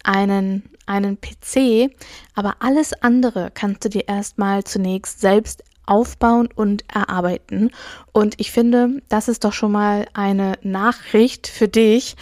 einen, 0.04 0.70
einen 0.86 1.18
PC. 1.20 1.90
Aber 2.34 2.56
alles 2.60 2.92
andere 3.02 3.50
kannst 3.52 3.84
du 3.84 3.88
dir 3.88 4.08
erstmal 4.08 4.64
zunächst 4.64 5.20
selbst 5.20 5.62
aufbauen 5.86 6.48
und 6.54 6.84
erarbeiten. 6.92 7.70
Und 8.12 8.34
ich 8.38 8.52
finde, 8.52 9.00
das 9.08 9.28
ist 9.28 9.44
doch 9.44 9.52
schon 9.52 9.72
mal 9.72 10.06
eine 10.12 10.54
Nachricht 10.62 11.46
für 11.46 11.68
dich, 11.68 12.16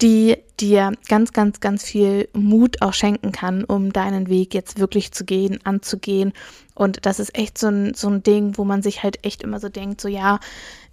die 0.00 0.36
dir 0.60 0.92
ganz, 1.08 1.32
ganz, 1.32 1.60
ganz 1.60 1.84
viel 1.84 2.28
Mut 2.32 2.82
auch 2.82 2.92
schenken 2.92 3.32
kann, 3.32 3.64
um 3.64 3.92
deinen 3.92 4.28
Weg 4.28 4.54
jetzt 4.54 4.78
wirklich 4.78 5.12
zu 5.12 5.24
gehen, 5.24 5.58
anzugehen. 5.64 6.32
Und 6.74 7.04
das 7.06 7.18
ist 7.18 7.36
echt 7.36 7.58
so 7.58 7.68
ein, 7.68 7.94
so 7.94 8.08
ein 8.08 8.22
Ding, 8.22 8.56
wo 8.56 8.64
man 8.64 8.82
sich 8.82 9.02
halt 9.02 9.24
echt 9.24 9.42
immer 9.42 9.58
so 9.58 9.68
denkt, 9.68 10.00
so 10.00 10.08
ja, 10.08 10.38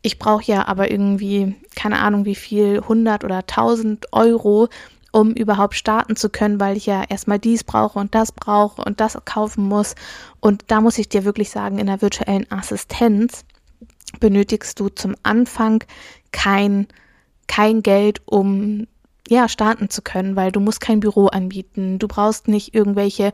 ich 0.01 0.17
brauche 0.17 0.43
ja 0.45 0.67
aber 0.67 0.89
irgendwie, 0.89 1.55
keine 1.75 1.99
Ahnung 1.99 2.25
wie 2.25 2.35
viel, 2.35 2.81
100 2.81 3.23
oder 3.23 3.37
1000 3.37 4.11
Euro, 4.13 4.69
um 5.11 5.31
überhaupt 5.31 5.75
starten 5.75 6.15
zu 6.15 6.29
können, 6.29 6.59
weil 6.59 6.75
ich 6.75 6.87
ja 6.87 7.03
erstmal 7.07 7.39
dies 7.39 7.63
brauche 7.63 7.99
und 7.99 8.13
das 8.15 8.31
brauche 8.31 8.81
und 8.81 8.99
das 8.99 9.17
kaufen 9.25 9.67
muss. 9.67 9.95
Und 10.41 10.65
da 10.67 10.81
muss 10.81 10.97
ich 10.97 11.09
dir 11.09 11.23
wirklich 11.25 11.51
sagen, 11.51 11.79
in 11.79 11.87
der 11.87 12.01
virtuellen 12.01 12.51
Assistenz 12.51 13.45
benötigst 14.19 14.79
du 14.79 14.89
zum 14.89 15.15
Anfang 15.23 15.83
kein, 16.31 16.87
kein 17.47 17.81
Geld, 17.81 18.21
um 18.25 18.87
ja, 19.27 19.49
starten 19.49 19.89
zu 19.89 20.01
können, 20.01 20.35
weil 20.35 20.51
du 20.51 20.59
musst 20.59 20.81
kein 20.81 20.99
Büro 20.99 21.27
anbieten, 21.27 21.99
du 21.99 22.07
brauchst 22.07 22.47
nicht 22.47 22.75
irgendwelche 22.75 23.31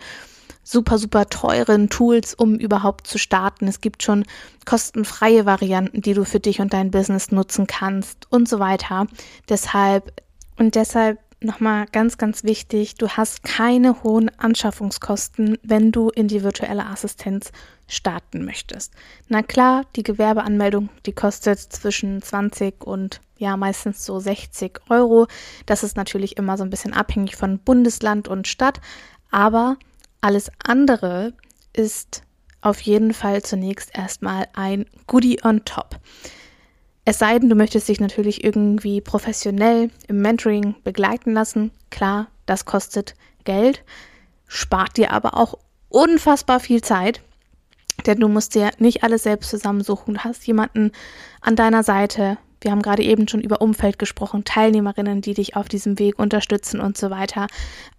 super, 0.64 0.98
super 0.98 1.28
teuren 1.28 1.90
Tools, 1.90 2.34
um 2.34 2.56
überhaupt 2.56 3.08
zu 3.08 3.18
starten. 3.18 3.68
Es 3.68 3.82
gibt 3.82 4.04
schon 4.04 4.26
kostenfreie 4.66 5.46
Varianten, 5.46 6.02
die 6.02 6.14
du 6.14 6.24
für 6.24 6.40
dich 6.40 6.62
und 6.62 6.74
dein 6.74 6.92
Business 6.92 7.32
nutzen 7.32 7.68
kannst 7.68 8.32
und 8.32 8.48
so 8.48 8.60
weiter. 8.60 9.08
Deshalb 9.50 10.22
und 10.58 10.76
deshalb 10.76 11.20
nochmal 11.44 11.86
ganz, 11.92 12.18
ganz 12.18 12.44
wichtig, 12.44 12.96
du 12.96 13.10
hast 13.10 13.44
keine 13.44 14.04
hohen 14.04 14.30
Anschaffungskosten, 14.38 15.58
wenn 15.64 15.92
du 15.92 16.10
in 16.10 16.28
die 16.28 16.44
virtuelle 16.44 16.86
Assistenz 16.86 17.52
starten 17.88 18.46
möchtest. 18.46 18.94
Na 19.28 19.42
klar, 19.42 19.86
die 19.96 20.04
Gewerbeanmeldung, 20.04 20.90
die 21.06 21.14
kostet 21.14 21.60
zwischen 21.60 22.22
20 22.22 22.86
und 22.86 23.22
ja 23.38 23.58
meistens 23.58 24.06
so 24.06 24.20
60 24.20 24.80
Euro. 24.90 25.28
Das 25.66 25.84
ist 25.84 25.98
natürlich 25.98 26.38
immer 26.38 26.58
so 26.58 26.64
ein 26.64 26.70
bisschen 26.70 26.94
abhängig 26.94 27.36
von 27.36 27.60
Bundesland 27.60 28.28
und 28.28 28.48
Stadt, 28.48 28.80
aber 29.32 29.78
alles 30.22 30.52
andere 30.64 31.34
ist 31.74 32.24
auf 32.62 32.80
jeden 32.82 33.14
Fall 33.14 33.42
zunächst 33.42 33.98
erstmal 33.98 34.48
ein 34.54 34.86
Goodie 35.08 35.40
on 35.44 35.66
top. 35.66 36.00
Es 37.04 37.18
sei 37.20 37.40
denn, 37.40 37.50
du 37.50 37.56
möchtest 37.56 37.90
dich 37.90 38.00
natürlich 38.00 38.44
irgendwie 38.44 39.02
professionell 39.02 39.90
im 40.08 40.22
Mentoring 40.22 40.76
begleiten 40.84 41.34
lassen. 41.34 41.72
Klar, 41.90 42.28
das 42.46 42.66
kostet 42.66 43.16
Geld, 43.44 43.84
spart 44.48 44.98
dir 44.98 45.12
aber 45.12 45.36
auch 45.36 45.58
unfassbar 45.90 46.60
viel 46.60 46.82
Zeit, 46.82 47.22
denn 48.06 48.20
du 48.20 48.28
musst 48.28 48.54
dir 48.54 48.70
nicht 48.78 49.04
alles 49.04 49.24
selbst 49.24 49.50
zusammensuchen. 49.50 50.14
Du 50.14 50.24
hast 50.24 50.46
jemanden 50.46 50.92
an 51.42 51.56
deiner 51.56 51.84
Seite, 51.84 52.38
wir 52.62 52.70
haben 52.70 52.84
gerade 52.84 53.04
eben 53.04 53.28
schon 53.28 53.42
über 53.42 53.62
Umfeld 53.62 53.98
gesprochen, 53.98 54.46
Teilnehmerinnen, 54.46 55.22
die 55.22 55.34
dich 55.34 55.56
auf 55.56 55.68
diesem 55.68 55.98
Weg 55.98 56.20
unterstützen 56.20 56.80
und 56.80 56.96
so 56.96 57.10
weiter. 57.10 57.48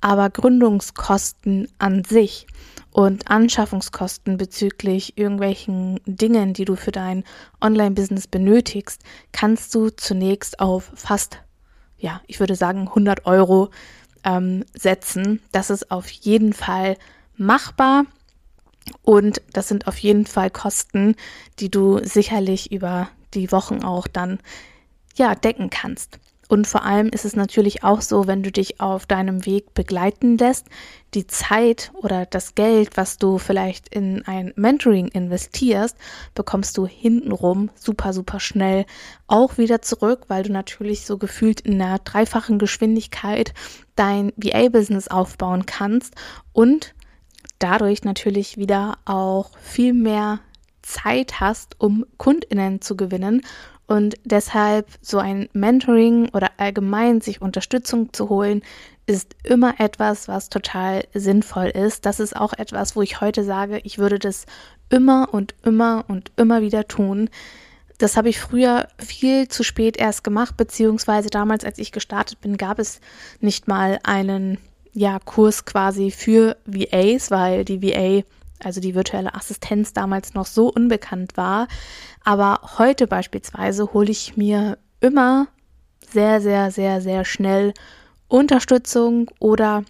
Aber 0.00 0.30
Gründungskosten 0.30 1.66
an 1.78 2.04
sich 2.04 2.46
und 2.92 3.30
Anschaffungskosten 3.30 4.36
bezüglich 4.36 5.16
irgendwelchen 5.16 6.00
Dingen, 6.04 6.52
die 6.52 6.66
du 6.66 6.76
für 6.76 6.92
dein 6.92 7.24
Online-Business 7.60 8.26
benötigst, 8.26 9.02
kannst 9.32 9.74
du 9.74 9.88
zunächst 9.88 10.60
auf 10.60 10.92
fast, 10.94 11.38
ja, 11.98 12.20
ich 12.26 12.38
würde 12.38 12.54
sagen 12.54 12.88
100 12.88 13.26
Euro 13.26 13.70
ähm, 14.24 14.64
setzen. 14.74 15.40
Das 15.52 15.70
ist 15.70 15.90
auf 15.90 16.08
jeden 16.08 16.52
Fall 16.52 16.96
machbar. 17.36 18.04
Und 19.02 19.40
das 19.52 19.68
sind 19.68 19.86
auf 19.86 19.96
jeden 19.98 20.26
Fall 20.26 20.50
Kosten, 20.50 21.14
die 21.60 21.70
du 21.70 22.00
sicherlich 22.04 22.72
über 22.72 23.08
die 23.32 23.52
Wochen 23.52 23.84
auch 23.84 24.06
dann 24.06 24.38
ja 25.14 25.34
decken 25.34 25.70
kannst. 25.70 26.18
Und 26.52 26.66
vor 26.66 26.84
allem 26.84 27.08
ist 27.08 27.24
es 27.24 27.34
natürlich 27.34 27.82
auch 27.82 28.02
so, 28.02 28.26
wenn 28.26 28.42
du 28.42 28.52
dich 28.52 28.78
auf 28.78 29.06
deinem 29.06 29.46
Weg 29.46 29.72
begleiten 29.72 30.36
lässt, 30.36 30.66
die 31.14 31.26
Zeit 31.26 31.92
oder 31.94 32.26
das 32.26 32.54
Geld, 32.54 32.98
was 32.98 33.16
du 33.16 33.38
vielleicht 33.38 33.88
in 33.88 34.26
ein 34.26 34.52
Mentoring 34.54 35.08
investierst, 35.08 35.96
bekommst 36.34 36.76
du 36.76 36.86
hintenrum 36.86 37.70
super, 37.74 38.12
super 38.12 38.38
schnell 38.38 38.84
auch 39.28 39.56
wieder 39.56 39.80
zurück, 39.80 40.24
weil 40.28 40.42
du 40.42 40.52
natürlich 40.52 41.06
so 41.06 41.16
gefühlt 41.16 41.62
in 41.62 41.80
einer 41.80 42.00
dreifachen 42.00 42.58
Geschwindigkeit 42.58 43.54
dein 43.96 44.30
VA-Business 44.36 45.08
aufbauen 45.08 45.64
kannst 45.64 46.16
und 46.52 46.94
dadurch 47.60 48.04
natürlich 48.04 48.58
wieder 48.58 48.98
auch 49.06 49.56
viel 49.58 49.94
mehr 49.94 50.40
Zeit 50.82 51.40
hast, 51.40 51.80
um 51.80 52.04
Kundinnen 52.18 52.82
zu 52.82 52.94
gewinnen 52.94 53.40
und 53.86 54.14
deshalb 54.24 54.86
so 55.00 55.18
ein 55.18 55.48
Mentoring 55.52 56.28
oder 56.30 56.50
allgemein 56.56 57.20
sich 57.20 57.42
Unterstützung 57.42 58.12
zu 58.12 58.28
holen, 58.28 58.62
ist 59.06 59.34
immer 59.42 59.80
etwas, 59.80 60.28
was 60.28 60.48
total 60.48 61.04
sinnvoll 61.12 61.66
ist. 61.66 62.06
Das 62.06 62.20
ist 62.20 62.36
auch 62.36 62.52
etwas, 62.52 62.96
wo 62.96 63.02
ich 63.02 63.20
heute 63.20 63.44
sage, 63.44 63.80
ich 63.84 63.98
würde 63.98 64.18
das 64.18 64.46
immer 64.88 65.28
und 65.32 65.54
immer 65.64 66.04
und 66.08 66.30
immer 66.36 66.62
wieder 66.62 66.86
tun. 66.86 67.28
Das 67.98 68.16
habe 68.16 68.28
ich 68.28 68.40
früher 68.40 68.88
viel 68.98 69.48
zu 69.48 69.62
spät 69.62 69.96
erst 69.96 70.24
gemacht, 70.24 70.56
beziehungsweise 70.56 71.30
damals, 71.30 71.64
als 71.64 71.78
ich 71.78 71.92
gestartet 71.92 72.40
bin, 72.40 72.56
gab 72.56 72.78
es 72.78 73.00
nicht 73.40 73.68
mal 73.68 73.98
einen 74.04 74.58
ja, 74.92 75.18
Kurs 75.18 75.64
quasi 75.64 76.10
für 76.10 76.56
VAs, 76.66 77.30
weil 77.30 77.64
die 77.64 77.82
VA, 77.82 78.24
also 78.64 78.80
die 78.80 78.94
virtuelle 78.94 79.34
Assistenz 79.34 79.92
damals 79.92 80.34
noch 80.34 80.46
so 80.46 80.68
unbekannt 80.68 81.36
war. 81.36 81.68
Aber 82.24 82.60
heute 82.78 83.06
beispielsweise 83.06 83.92
hole 83.92 84.10
ich 84.10 84.36
mir 84.36 84.78
immer 85.00 85.48
sehr, 86.10 86.40
sehr, 86.40 86.70
sehr, 86.70 87.00
sehr 87.00 87.24
schnell 87.24 87.74
Unterstützung 88.28 89.30
oder 89.38 89.84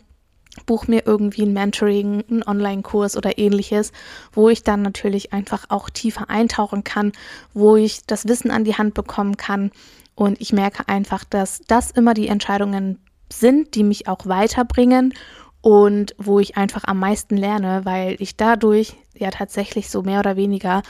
buch 0.66 0.86
mir 0.86 1.06
irgendwie 1.06 1.42
ein 1.42 1.52
Mentoring, 1.52 2.24
einen 2.28 2.42
Online-Kurs 2.42 3.16
oder 3.16 3.38
ähnliches, 3.38 3.92
wo 4.32 4.48
ich 4.48 4.62
dann 4.62 4.82
natürlich 4.82 5.32
einfach 5.32 5.66
auch 5.68 5.88
tiefer 5.88 6.28
eintauchen 6.28 6.84
kann, 6.84 7.12
wo 7.54 7.76
ich 7.76 8.04
das 8.06 8.28
Wissen 8.28 8.50
an 8.50 8.64
die 8.64 8.76
Hand 8.76 8.94
bekommen 8.94 9.36
kann. 9.36 9.70
Und 10.14 10.40
ich 10.40 10.52
merke 10.52 10.88
einfach, 10.88 11.24
dass 11.24 11.62
das 11.68 11.90
immer 11.90 12.14
die 12.14 12.28
Entscheidungen 12.28 12.98
sind, 13.32 13.74
die 13.74 13.82
mich 13.82 14.08
auch 14.08 14.26
weiterbringen 14.26 15.14
und 15.62 16.14
wo 16.18 16.40
ich 16.40 16.56
einfach 16.56 16.84
am 16.84 16.98
meisten 16.98 17.36
lerne, 17.36 17.84
weil 17.84 18.16
ich 18.18 18.36
dadurch 18.36 18.96
ja 19.14 19.30
tatsächlich 19.30 19.88
so 19.88 20.02
mehr 20.02 20.20
oder 20.20 20.36
weniger 20.36 20.82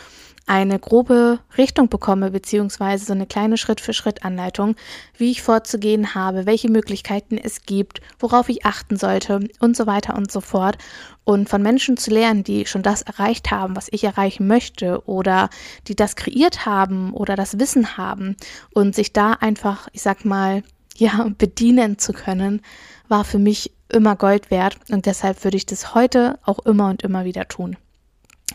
eine 0.46 0.78
grobe 0.78 1.38
Richtung 1.56 1.88
bekomme, 1.88 2.30
beziehungsweise 2.30 3.04
so 3.04 3.12
eine 3.12 3.26
kleine 3.26 3.56
Schritt-für-Schritt-Anleitung, 3.56 4.74
wie 5.16 5.30
ich 5.30 5.42
vorzugehen 5.42 6.14
habe, 6.14 6.46
welche 6.46 6.68
Möglichkeiten 6.68 7.38
es 7.38 7.62
gibt, 7.62 8.00
worauf 8.18 8.48
ich 8.48 8.66
achten 8.66 8.96
sollte 8.96 9.48
und 9.60 9.76
so 9.76 9.86
weiter 9.86 10.16
und 10.16 10.32
so 10.32 10.40
fort. 10.40 10.78
Und 11.24 11.48
von 11.48 11.62
Menschen 11.62 11.96
zu 11.96 12.10
lernen, 12.10 12.42
die 12.42 12.66
schon 12.66 12.82
das 12.82 13.02
erreicht 13.02 13.52
haben, 13.52 13.76
was 13.76 13.88
ich 13.92 14.02
erreichen 14.02 14.48
möchte, 14.48 15.06
oder 15.06 15.48
die 15.86 15.94
das 15.94 16.16
kreiert 16.16 16.66
haben 16.66 17.12
oder 17.12 17.36
das 17.36 17.60
Wissen 17.60 17.96
haben 17.96 18.36
und 18.74 18.96
sich 18.96 19.12
da 19.12 19.34
einfach, 19.34 19.86
ich 19.92 20.02
sag 20.02 20.24
mal, 20.24 20.64
ja, 20.96 21.30
bedienen 21.38 21.98
zu 21.98 22.12
können, 22.12 22.62
war 23.08 23.24
für 23.24 23.38
mich 23.38 23.72
immer 23.92 24.16
Gold 24.16 24.50
wert 24.50 24.76
und 24.90 25.06
deshalb 25.06 25.44
würde 25.44 25.56
ich 25.56 25.66
das 25.66 25.94
heute 25.94 26.38
auch 26.44 26.60
immer 26.60 26.88
und 26.90 27.02
immer 27.02 27.24
wieder 27.24 27.48
tun. 27.48 27.76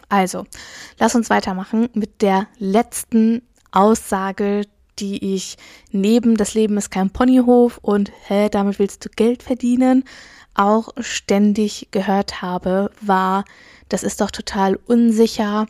Also, 0.09 0.45
lass 0.99 1.15
uns 1.15 1.29
weitermachen 1.29 1.89
mit 1.93 2.21
der 2.21 2.47
letzten 2.59 3.41
Aussage, 3.71 4.61
die 4.99 5.35
ich 5.35 5.57
neben 5.91 6.37
das 6.37 6.53
Leben 6.53 6.77
ist 6.77 6.91
kein 6.91 7.09
Ponyhof 7.09 7.77
und 7.81 8.11
hä, 8.27 8.49
damit 8.49 8.79
willst 8.79 9.05
du 9.05 9.09
Geld 9.09 9.43
verdienen, 9.43 10.03
auch 10.53 10.89
ständig 10.99 11.89
gehört 11.91 12.41
habe, 12.41 12.91
war, 13.01 13.45
das 13.89 14.03
ist 14.03 14.21
doch 14.21 14.31
total 14.31 14.75
unsicher 14.75 15.67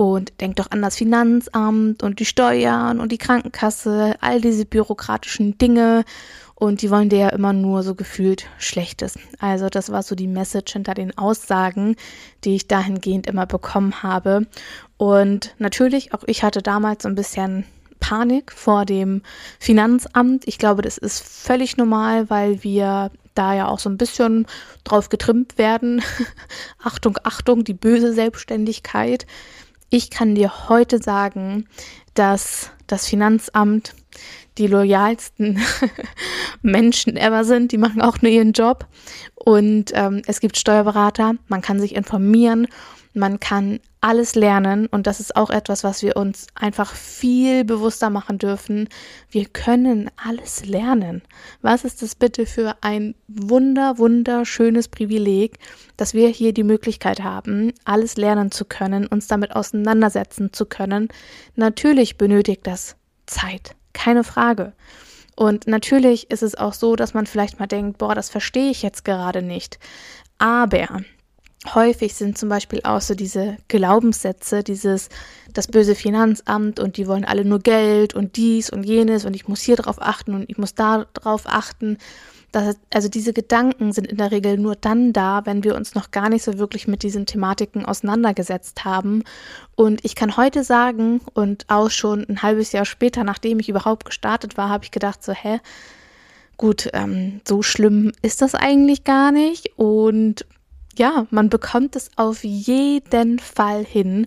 und 0.00 0.40
denk 0.40 0.56
doch 0.56 0.70
an 0.70 0.80
das 0.80 0.96
Finanzamt 0.96 2.02
und 2.02 2.20
die 2.20 2.24
Steuern 2.24 3.00
und 3.00 3.12
die 3.12 3.18
Krankenkasse, 3.18 4.14
all 4.22 4.40
diese 4.40 4.64
bürokratischen 4.64 5.58
Dinge 5.58 6.06
und 6.54 6.80
die 6.80 6.90
wollen 6.90 7.10
dir 7.10 7.18
ja 7.18 7.28
immer 7.28 7.52
nur 7.52 7.82
so 7.82 7.94
gefühlt 7.94 8.46
Schlechtes. 8.56 9.18
Also 9.40 9.68
das 9.68 9.92
war 9.92 10.02
so 10.02 10.14
die 10.14 10.26
Message 10.26 10.72
hinter 10.72 10.94
den 10.94 11.18
Aussagen, 11.18 11.96
die 12.44 12.54
ich 12.54 12.66
dahingehend 12.66 13.26
immer 13.26 13.44
bekommen 13.44 14.02
habe. 14.02 14.46
Und 14.96 15.54
natürlich, 15.58 16.14
auch 16.14 16.24
ich 16.26 16.42
hatte 16.44 16.62
damals 16.62 17.02
so 17.02 17.08
ein 17.10 17.14
bisschen 17.14 17.66
Panik 18.00 18.52
vor 18.52 18.86
dem 18.86 19.20
Finanzamt. 19.58 20.48
Ich 20.48 20.56
glaube, 20.56 20.80
das 20.80 20.96
ist 20.96 21.22
völlig 21.22 21.76
normal, 21.76 22.30
weil 22.30 22.64
wir 22.64 23.10
da 23.34 23.52
ja 23.52 23.68
auch 23.68 23.78
so 23.78 23.90
ein 23.90 23.98
bisschen 23.98 24.46
drauf 24.84 25.10
getrimmt 25.10 25.58
werden. 25.58 26.00
Achtung, 26.82 27.18
Achtung, 27.22 27.64
die 27.64 27.74
böse 27.74 28.14
Selbstständigkeit. 28.14 29.26
Ich 29.90 30.10
kann 30.10 30.36
dir 30.36 30.68
heute 30.68 30.98
sagen, 30.98 31.66
dass 32.14 32.70
das 32.86 33.06
Finanzamt 33.06 33.94
die 34.56 34.68
loyalsten 34.68 35.60
Menschen 36.62 37.16
ever 37.16 37.44
sind. 37.44 37.72
Die 37.72 37.78
machen 37.78 38.00
auch 38.00 38.22
nur 38.22 38.30
ihren 38.30 38.52
Job. 38.52 38.86
Und 39.34 39.90
ähm, 39.94 40.22
es 40.26 40.40
gibt 40.40 40.58
Steuerberater, 40.58 41.34
man 41.48 41.60
kann 41.60 41.80
sich 41.80 41.94
informieren, 41.94 42.68
man 43.14 43.40
kann 43.40 43.80
alles 44.00 44.34
lernen. 44.34 44.86
Und 44.86 45.06
das 45.06 45.20
ist 45.20 45.36
auch 45.36 45.50
etwas, 45.50 45.84
was 45.84 46.02
wir 46.02 46.16
uns 46.16 46.46
einfach 46.54 46.94
viel 46.94 47.64
bewusster 47.64 48.10
machen 48.10 48.38
dürfen. 48.38 48.88
Wir 49.30 49.46
können 49.46 50.10
alles 50.16 50.64
lernen. 50.64 51.22
Was 51.60 51.84
ist 51.84 52.02
das 52.02 52.14
bitte 52.14 52.46
für 52.46 52.76
ein 52.80 53.14
wunder, 53.28 53.98
wunderschönes 53.98 54.88
Privileg, 54.88 55.58
dass 55.96 56.14
wir 56.14 56.28
hier 56.28 56.54
die 56.54 56.64
Möglichkeit 56.64 57.22
haben, 57.22 57.72
alles 57.84 58.16
lernen 58.16 58.50
zu 58.50 58.64
können, 58.64 59.06
uns 59.06 59.26
damit 59.26 59.54
auseinandersetzen 59.54 60.52
zu 60.52 60.66
können. 60.66 61.08
Natürlich 61.56 62.16
benötigt 62.16 62.66
das 62.66 62.96
Zeit. 63.26 63.74
Keine 63.92 64.24
Frage. 64.24 64.72
Und 65.36 65.66
natürlich 65.66 66.30
ist 66.30 66.42
es 66.42 66.54
auch 66.54 66.74
so, 66.74 66.96
dass 66.96 67.14
man 67.14 67.26
vielleicht 67.26 67.58
mal 67.58 67.66
denkt, 67.66 67.98
boah, 67.98 68.14
das 68.14 68.28
verstehe 68.28 68.70
ich 68.70 68.82
jetzt 68.82 69.04
gerade 69.04 69.42
nicht. 69.42 69.78
Aber 70.38 71.00
häufig 71.74 72.14
sind 72.14 72.38
zum 72.38 72.48
Beispiel 72.48 72.80
auch 72.84 73.00
so 73.00 73.14
diese 73.14 73.56
Glaubenssätze, 73.68 74.62
dieses, 74.62 75.08
das 75.52 75.66
böse 75.66 75.94
Finanzamt 75.94 76.80
und 76.80 76.96
die 76.96 77.06
wollen 77.06 77.24
alle 77.24 77.44
nur 77.44 77.60
Geld 77.60 78.14
und 78.14 78.36
dies 78.36 78.70
und 78.70 78.84
jenes 78.84 79.24
und 79.24 79.34
ich 79.34 79.46
muss 79.46 79.60
hier 79.60 79.76
drauf 79.76 80.00
achten 80.00 80.34
und 80.34 80.48
ich 80.48 80.58
muss 80.58 80.74
da 80.74 81.06
drauf 81.12 81.42
achten. 81.46 81.98
Das, 82.52 82.76
also 82.92 83.08
diese 83.08 83.32
Gedanken 83.32 83.92
sind 83.92 84.08
in 84.08 84.16
der 84.16 84.32
Regel 84.32 84.58
nur 84.58 84.74
dann 84.74 85.12
da, 85.12 85.42
wenn 85.44 85.62
wir 85.62 85.76
uns 85.76 85.94
noch 85.94 86.10
gar 86.10 86.28
nicht 86.28 86.42
so 86.42 86.58
wirklich 86.58 86.88
mit 86.88 87.04
diesen 87.04 87.24
Thematiken 87.24 87.84
auseinandergesetzt 87.84 88.84
haben. 88.84 89.22
Und 89.76 90.04
ich 90.04 90.16
kann 90.16 90.36
heute 90.36 90.64
sagen, 90.64 91.20
und 91.34 91.66
auch 91.68 91.90
schon 91.90 92.28
ein 92.28 92.42
halbes 92.42 92.72
Jahr 92.72 92.86
später, 92.86 93.22
nachdem 93.22 93.60
ich 93.60 93.68
überhaupt 93.68 94.04
gestartet 94.04 94.56
war, 94.56 94.68
habe 94.68 94.84
ich 94.84 94.90
gedacht, 94.90 95.22
so, 95.22 95.32
hä, 95.32 95.60
gut, 96.56 96.88
ähm, 96.92 97.40
so 97.46 97.62
schlimm 97.62 98.10
ist 98.20 98.42
das 98.42 98.56
eigentlich 98.56 99.04
gar 99.04 99.30
nicht. 99.30 99.78
Und 99.78 100.44
ja, 101.00 101.26
man 101.30 101.48
bekommt 101.48 101.96
es 101.96 102.10
auf 102.16 102.44
jeden 102.44 103.38
Fall 103.38 103.86
hin. 103.86 104.26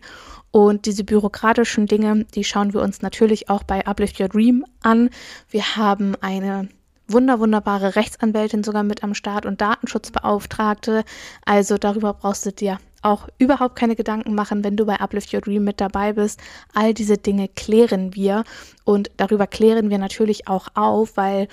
Und 0.50 0.88
diese 0.88 1.04
bürokratischen 1.04 1.86
Dinge, 1.86 2.26
die 2.34 2.44
schauen 2.44 2.74
wir 2.74 2.82
uns 2.82 3.04
natürlich 3.04 3.48
auch 3.48 3.62
bei 3.62 3.86
Uplift 3.86 4.20
Your 4.20 4.28
Dream 4.28 4.66
an. 4.82 5.12
Wir 5.52 5.76
haben 5.76 6.16
eine 6.22 6.70
wunder, 7.08 7.40
wunderbare 7.40 7.96
Rechtsanwältin 7.96 8.64
sogar 8.64 8.82
mit 8.82 9.04
am 9.04 9.14
Start 9.14 9.46
und 9.46 9.62
Datenschutzbeauftragte. 9.62 11.04
Also 11.46 11.78
darüber 11.78 12.16
brauchst 12.16 12.48
du 12.48 12.52
dir 12.52 12.80
auch 13.04 13.28
überhaupt 13.38 13.76
keine 13.76 13.96
Gedanken 13.96 14.34
machen, 14.34 14.64
wenn 14.64 14.76
du 14.76 14.88
bei 14.88 15.00
Uplift 15.00 15.32
Your 15.32 15.42
Dream 15.42 15.64
mit 15.64 15.80
dabei 15.80 16.14
bist. 16.14 16.42
All 16.74 16.96
diese 16.96 17.20
Dinge 17.20 17.50
klären 17.50 18.16
wir 18.16 18.46
und 18.84 19.12
darüber 19.18 19.46
klären 19.46 19.92
wir 19.92 20.00
natürlich 20.00 20.48
auch 20.48 20.70
auf, 20.74 21.18
weil 21.18 21.50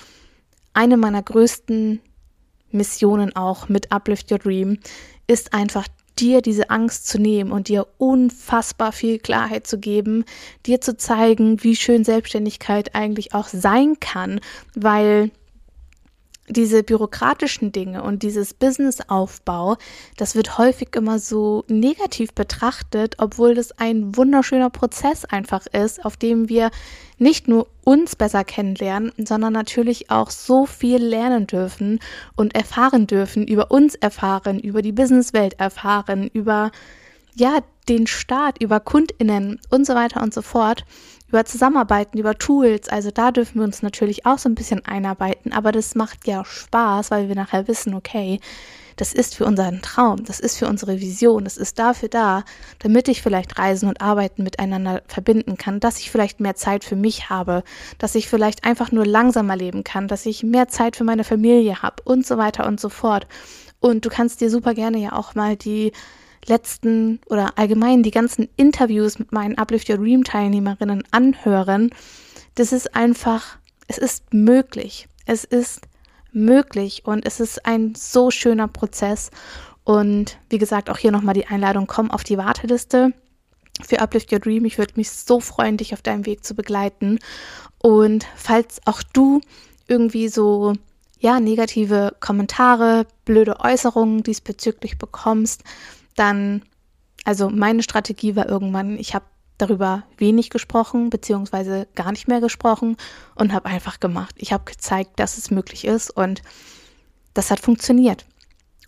eine 0.72 0.96
meiner 0.96 1.22
größten 1.22 2.00
Missionen 2.72 3.34
auch 3.34 3.68
mit 3.68 3.92
Uplift 3.92 4.30
Your 4.30 4.38
Dream 4.38 4.78
ist 5.26 5.54
einfach 5.54 5.86
dir 6.18 6.42
diese 6.42 6.70
Angst 6.70 7.08
zu 7.08 7.18
nehmen 7.18 7.50
und 7.50 7.68
dir 7.68 7.86
unfassbar 7.98 8.92
viel 8.92 9.18
Klarheit 9.18 9.66
zu 9.66 9.78
geben, 9.78 10.24
dir 10.66 10.80
zu 10.80 10.96
zeigen, 10.96 11.62
wie 11.62 11.76
schön 11.76 12.04
Selbstständigkeit 12.04 12.94
eigentlich 12.94 13.34
auch 13.34 13.48
sein 13.48 13.98
kann, 14.00 14.40
weil 14.74 15.30
diese 16.50 16.82
bürokratischen 16.82 17.72
Dinge 17.72 18.02
und 18.02 18.22
dieses 18.22 18.54
Businessaufbau, 18.54 19.76
das 20.16 20.34
wird 20.34 20.58
häufig 20.58 20.94
immer 20.96 21.18
so 21.18 21.64
negativ 21.68 22.34
betrachtet, 22.34 23.16
obwohl 23.18 23.54
das 23.54 23.72
ein 23.78 24.16
wunderschöner 24.16 24.70
Prozess 24.70 25.24
einfach 25.24 25.66
ist, 25.66 26.04
auf 26.04 26.16
dem 26.16 26.48
wir 26.48 26.70
nicht 27.18 27.48
nur 27.48 27.68
uns 27.84 28.16
besser 28.16 28.44
kennenlernen, 28.44 29.12
sondern 29.16 29.52
natürlich 29.52 30.10
auch 30.10 30.30
so 30.30 30.66
viel 30.66 30.98
lernen 30.98 31.46
dürfen 31.46 32.00
und 32.34 32.54
erfahren 32.54 33.06
dürfen, 33.06 33.46
über 33.46 33.70
uns 33.70 33.94
erfahren, 33.94 34.58
über 34.58 34.82
die 34.82 34.92
Businesswelt 34.92 35.54
erfahren, 35.58 36.30
über 36.32 36.70
ja, 37.34 37.60
den 37.88 38.06
Staat, 38.06 38.62
über 38.62 38.80
KundInnen 38.80 39.60
und 39.70 39.86
so 39.86 39.94
weiter 39.94 40.22
und 40.22 40.34
so 40.34 40.42
fort 40.42 40.84
über 41.30 41.44
Zusammenarbeiten, 41.44 42.18
über 42.18 42.36
Tools. 42.36 42.88
Also 42.88 43.10
da 43.10 43.30
dürfen 43.30 43.60
wir 43.60 43.64
uns 43.64 43.82
natürlich 43.82 44.26
auch 44.26 44.38
so 44.38 44.48
ein 44.48 44.54
bisschen 44.54 44.84
einarbeiten, 44.84 45.52
aber 45.52 45.72
das 45.72 45.94
macht 45.94 46.26
ja 46.26 46.44
Spaß, 46.44 47.10
weil 47.10 47.28
wir 47.28 47.36
nachher 47.36 47.68
wissen, 47.68 47.94
okay, 47.94 48.40
das 48.96 49.14
ist 49.14 49.34
für 49.34 49.46
unseren 49.46 49.80
Traum, 49.80 50.24
das 50.24 50.40
ist 50.40 50.58
für 50.58 50.66
unsere 50.66 51.00
Vision, 51.00 51.44
das 51.44 51.56
ist 51.56 51.78
dafür 51.78 52.10
da, 52.10 52.44
damit 52.80 53.08
ich 53.08 53.22
vielleicht 53.22 53.58
Reisen 53.58 53.88
und 53.88 54.02
Arbeiten 54.02 54.42
miteinander 54.42 55.02
verbinden 55.06 55.56
kann, 55.56 55.80
dass 55.80 56.00
ich 56.00 56.10
vielleicht 56.10 56.40
mehr 56.40 56.54
Zeit 56.54 56.84
für 56.84 56.96
mich 56.96 57.30
habe, 57.30 57.62
dass 57.96 58.14
ich 58.14 58.28
vielleicht 58.28 58.64
einfach 58.64 58.92
nur 58.92 59.06
langsamer 59.06 59.56
leben 59.56 59.84
kann, 59.84 60.06
dass 60.06 60.26
ich 60.26 60.42
mehr 60.42 60.68
Zeit 60.68 60.96
für 60.96 61.04
meine 61.04 61.24
Familie 61.24 61.80
habe 61.80 62.02
und 62.04 62.26
so 62.26 62.36
weiter 62.36 62.66
und 62.66 62.78
so 62.78 62.90
fort. 62.90 63.26
Und 63.78 64.04
du 64.04 64.10
kannst 64.10 64.42
dir 64.42 64.50
super 64.50 64.74
gerne 64.74 64.98
ja 64.98 65.12
auch 65.12 65.34
mal 65.34 65.56
die 65.56 65.92
letzten 66.46 67.20
oder 67.26 67.58
allgemein 67.58 68.02
die 68.02 68.10
ganzen 68.10 68.48
Interviews 68.56 69.18
mit 69.18 69.32
meinen 69.32 69.58
Uplift 69.58 69.88
Your 69.88 69.98
Dream 69.98 70.24
Teilnehmerinnen 70.24 71.04
anhören, 71.10 71.90
das 72.54 72.72
ist 72.72 72.94
einfach, 72.94 73.58
es 73.86 73.98
ist 73.98 74.32
möglich. 74.32 75.08
Es 75.26 75.44
ist 75.44 75.82
möglich 76.32 77.02
und 77.04 77.26
es 77.26 77.40
ist 77.40 77.66
ein 77.66 77.94
so 77.94 78.30
schöner 78.30 78.68
Prozess. 78.68 79.30
Und 79.84 80.38
wie 80.48 80.58
gesagt, 80.58 80.90
auch 80.90 80.98
hier 80.98 81.12
nochmal 81.12 81.34
die 81.34 81.46
Einladung, 81.46 81.86
komm 81.86 82.10
auf 82.10 82.24
die 82.24 82.38
Warteliste 82.38 83.12
für 83.82 84.00
Uplift 84.00 84.32
Your 84.32 84.40
Dream. 84.40 84.64
Ich 84.64 84.78
würde 84.78 84.94
mich 84.96 85.10
so 85.10 85.40
freuen, 85.40 85.76
dich 85.76 85.94
auf 85.94 86.02
deinem 86.02 86.26
Weg 86.26 86.44
zu 86.44 86.54
begleiten. 86.54 87.18
Und 87.78 88.26
falls 88.36 88.80
auch 88.84 89.02
du 89.02 89.40
irgendwie 89.88 90.28
so, 90.28 90.74
ja, 91.18 91.40
negative 91.40 92.16
Kommentare, 92.20 93.06
blöde 93.24 93.60
Äußerungen 93.60 94.22
diesbezüglich 94.22 94.98
bekommst, 94.98 95.62
dann, 96.16 96.62
also 97.24 97.50
meine 97.50 97.82
Strategie 97.82 98.36
war 98.36 98.48
irgendwann, 98.48 98.98
ich 98.98 99.14
habe 99.14 99.24
darüber 99.58 100.04
wenig 100.16 100.50
gesprochen, 100.50 101.10
beziehungsweise 101.10 101.86
gar 101.94 102.12
nicht 102.12 102.28
mehr 102.28 102.40
gesprochen 102.40 102.96
und 103.34 103.52
habe 103.52 103.68
einfach 103.68 104.00
gemacht. 104.00 104.34
Ich 104.38 104.52
habe 104.52 104.64
gezeigt, 104.64 105.18
dass 105.20 105.38
es 105.38 105.50
möglich 105.50 105.84
ist 105.84 106.10
und 106.10 106.42
das 107.34 107.50
hat 107.50 107.60
funktioniert. 107.60 108.24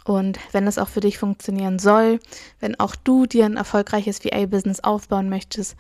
Und 0.05 0.39
wenn 0.51 0.67
es 0.67 0.79
auch 0.79 0.89
für 0.89 1.01
dich 1.01 1.19
funktionieren 1.19 1.79
soll, 1.79 2.19
wenn 2.59 2.79
auch 2.81 2.97
du 2.97 3.27
dir 3.27 3.45
ein 3.45 3.57
erfolgreiches 3.57 4.25
VA-Business 4.25 4.81
aufbauen 4.81 5.29
möchtest, 5.29 5.77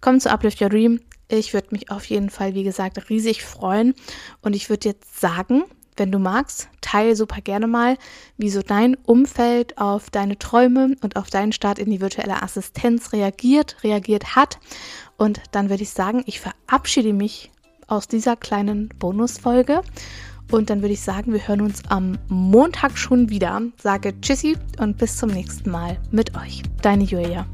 komm 0.00 0.20
zu 0.20 0.30
Uplift 0.30 0.60
Your 0.60 0.70
Dream. 0.70 1.00
Ich 1.28 1.52
würde 1.52 1.68
mich 1.72 1.90
auf 1.90 2.04
jeden 2.06 2.30
Fall, 2.30 2.54
wie 2.54 2.62
gesagt, 2.62 3.10
riesig 3.10 3.44
freuen. 3.44 3.94
Und 4.40 4.54
ich 4.54 4.70
würde 4.70 4.88
jetzt 4.88 5.20
sagen, 5.20 5.64
wenn 5.96 6.12
du 6.12 6.18
magst, 6.18 6.68
teile 6.80 7.16
super 7.16 7.40
gerne 7.40 7.66
mal, 7.66 7.96
wie 8.36 8.50
so 8.50 8.62
dein 8.62 8.96
Umfeld 9.04 9.78
auf 9.78 10.10
deine 10.10 10.38
Träume 10.38 10.96
und 11.02 11.16
auf 11.16 11.30
deinen 11.30 11.52
Start 11.52 11.78
in 11.78 11.90
die 11.90 12.00
virtuelle 12.00 12.42
Assistenz 12.42 13.12
reagiert, 13.12 13.76
reagiert 13.82 14.36
hat. 14.36 14.58
Und 15.16 15.40
dann 15.52 15.70
würde 15.70 15.82
ich 15.82 15.90
sagen, 15.90 16.22
ich 16.26 16.40
verabschiede 16.40 17.12
mich 17.12 17.50
aus 17.86 18.08
dieser 18.08 18.36
kleinen 18.36 18.88
Bonusfolge 18.98 19.82
und 20.50 20.70
dann 20.70 20.80
würde 20.80 20.94
ich 20.94 21.00
sagen, 21.00 21.32
wir 21.32 21.46
hören 21.46 21.60
uns 21.60 21.82
am 21.88 22.18
Montag 22.28 22.96
schon 22.96 23.30
wieder. 23.30 23.62
Sage 23.82 24.20
Tschüssi 24.20 24.56
und 24.78 24.98
bis 24.98 25.16
zum 25.16 25.30
nächsten 25.30 25.70
Mal 25.70 25.98
mit 26.10 26.36
euch. 26.36 26.62
Deine 26.82 27.04
Julia. 27.04 27.46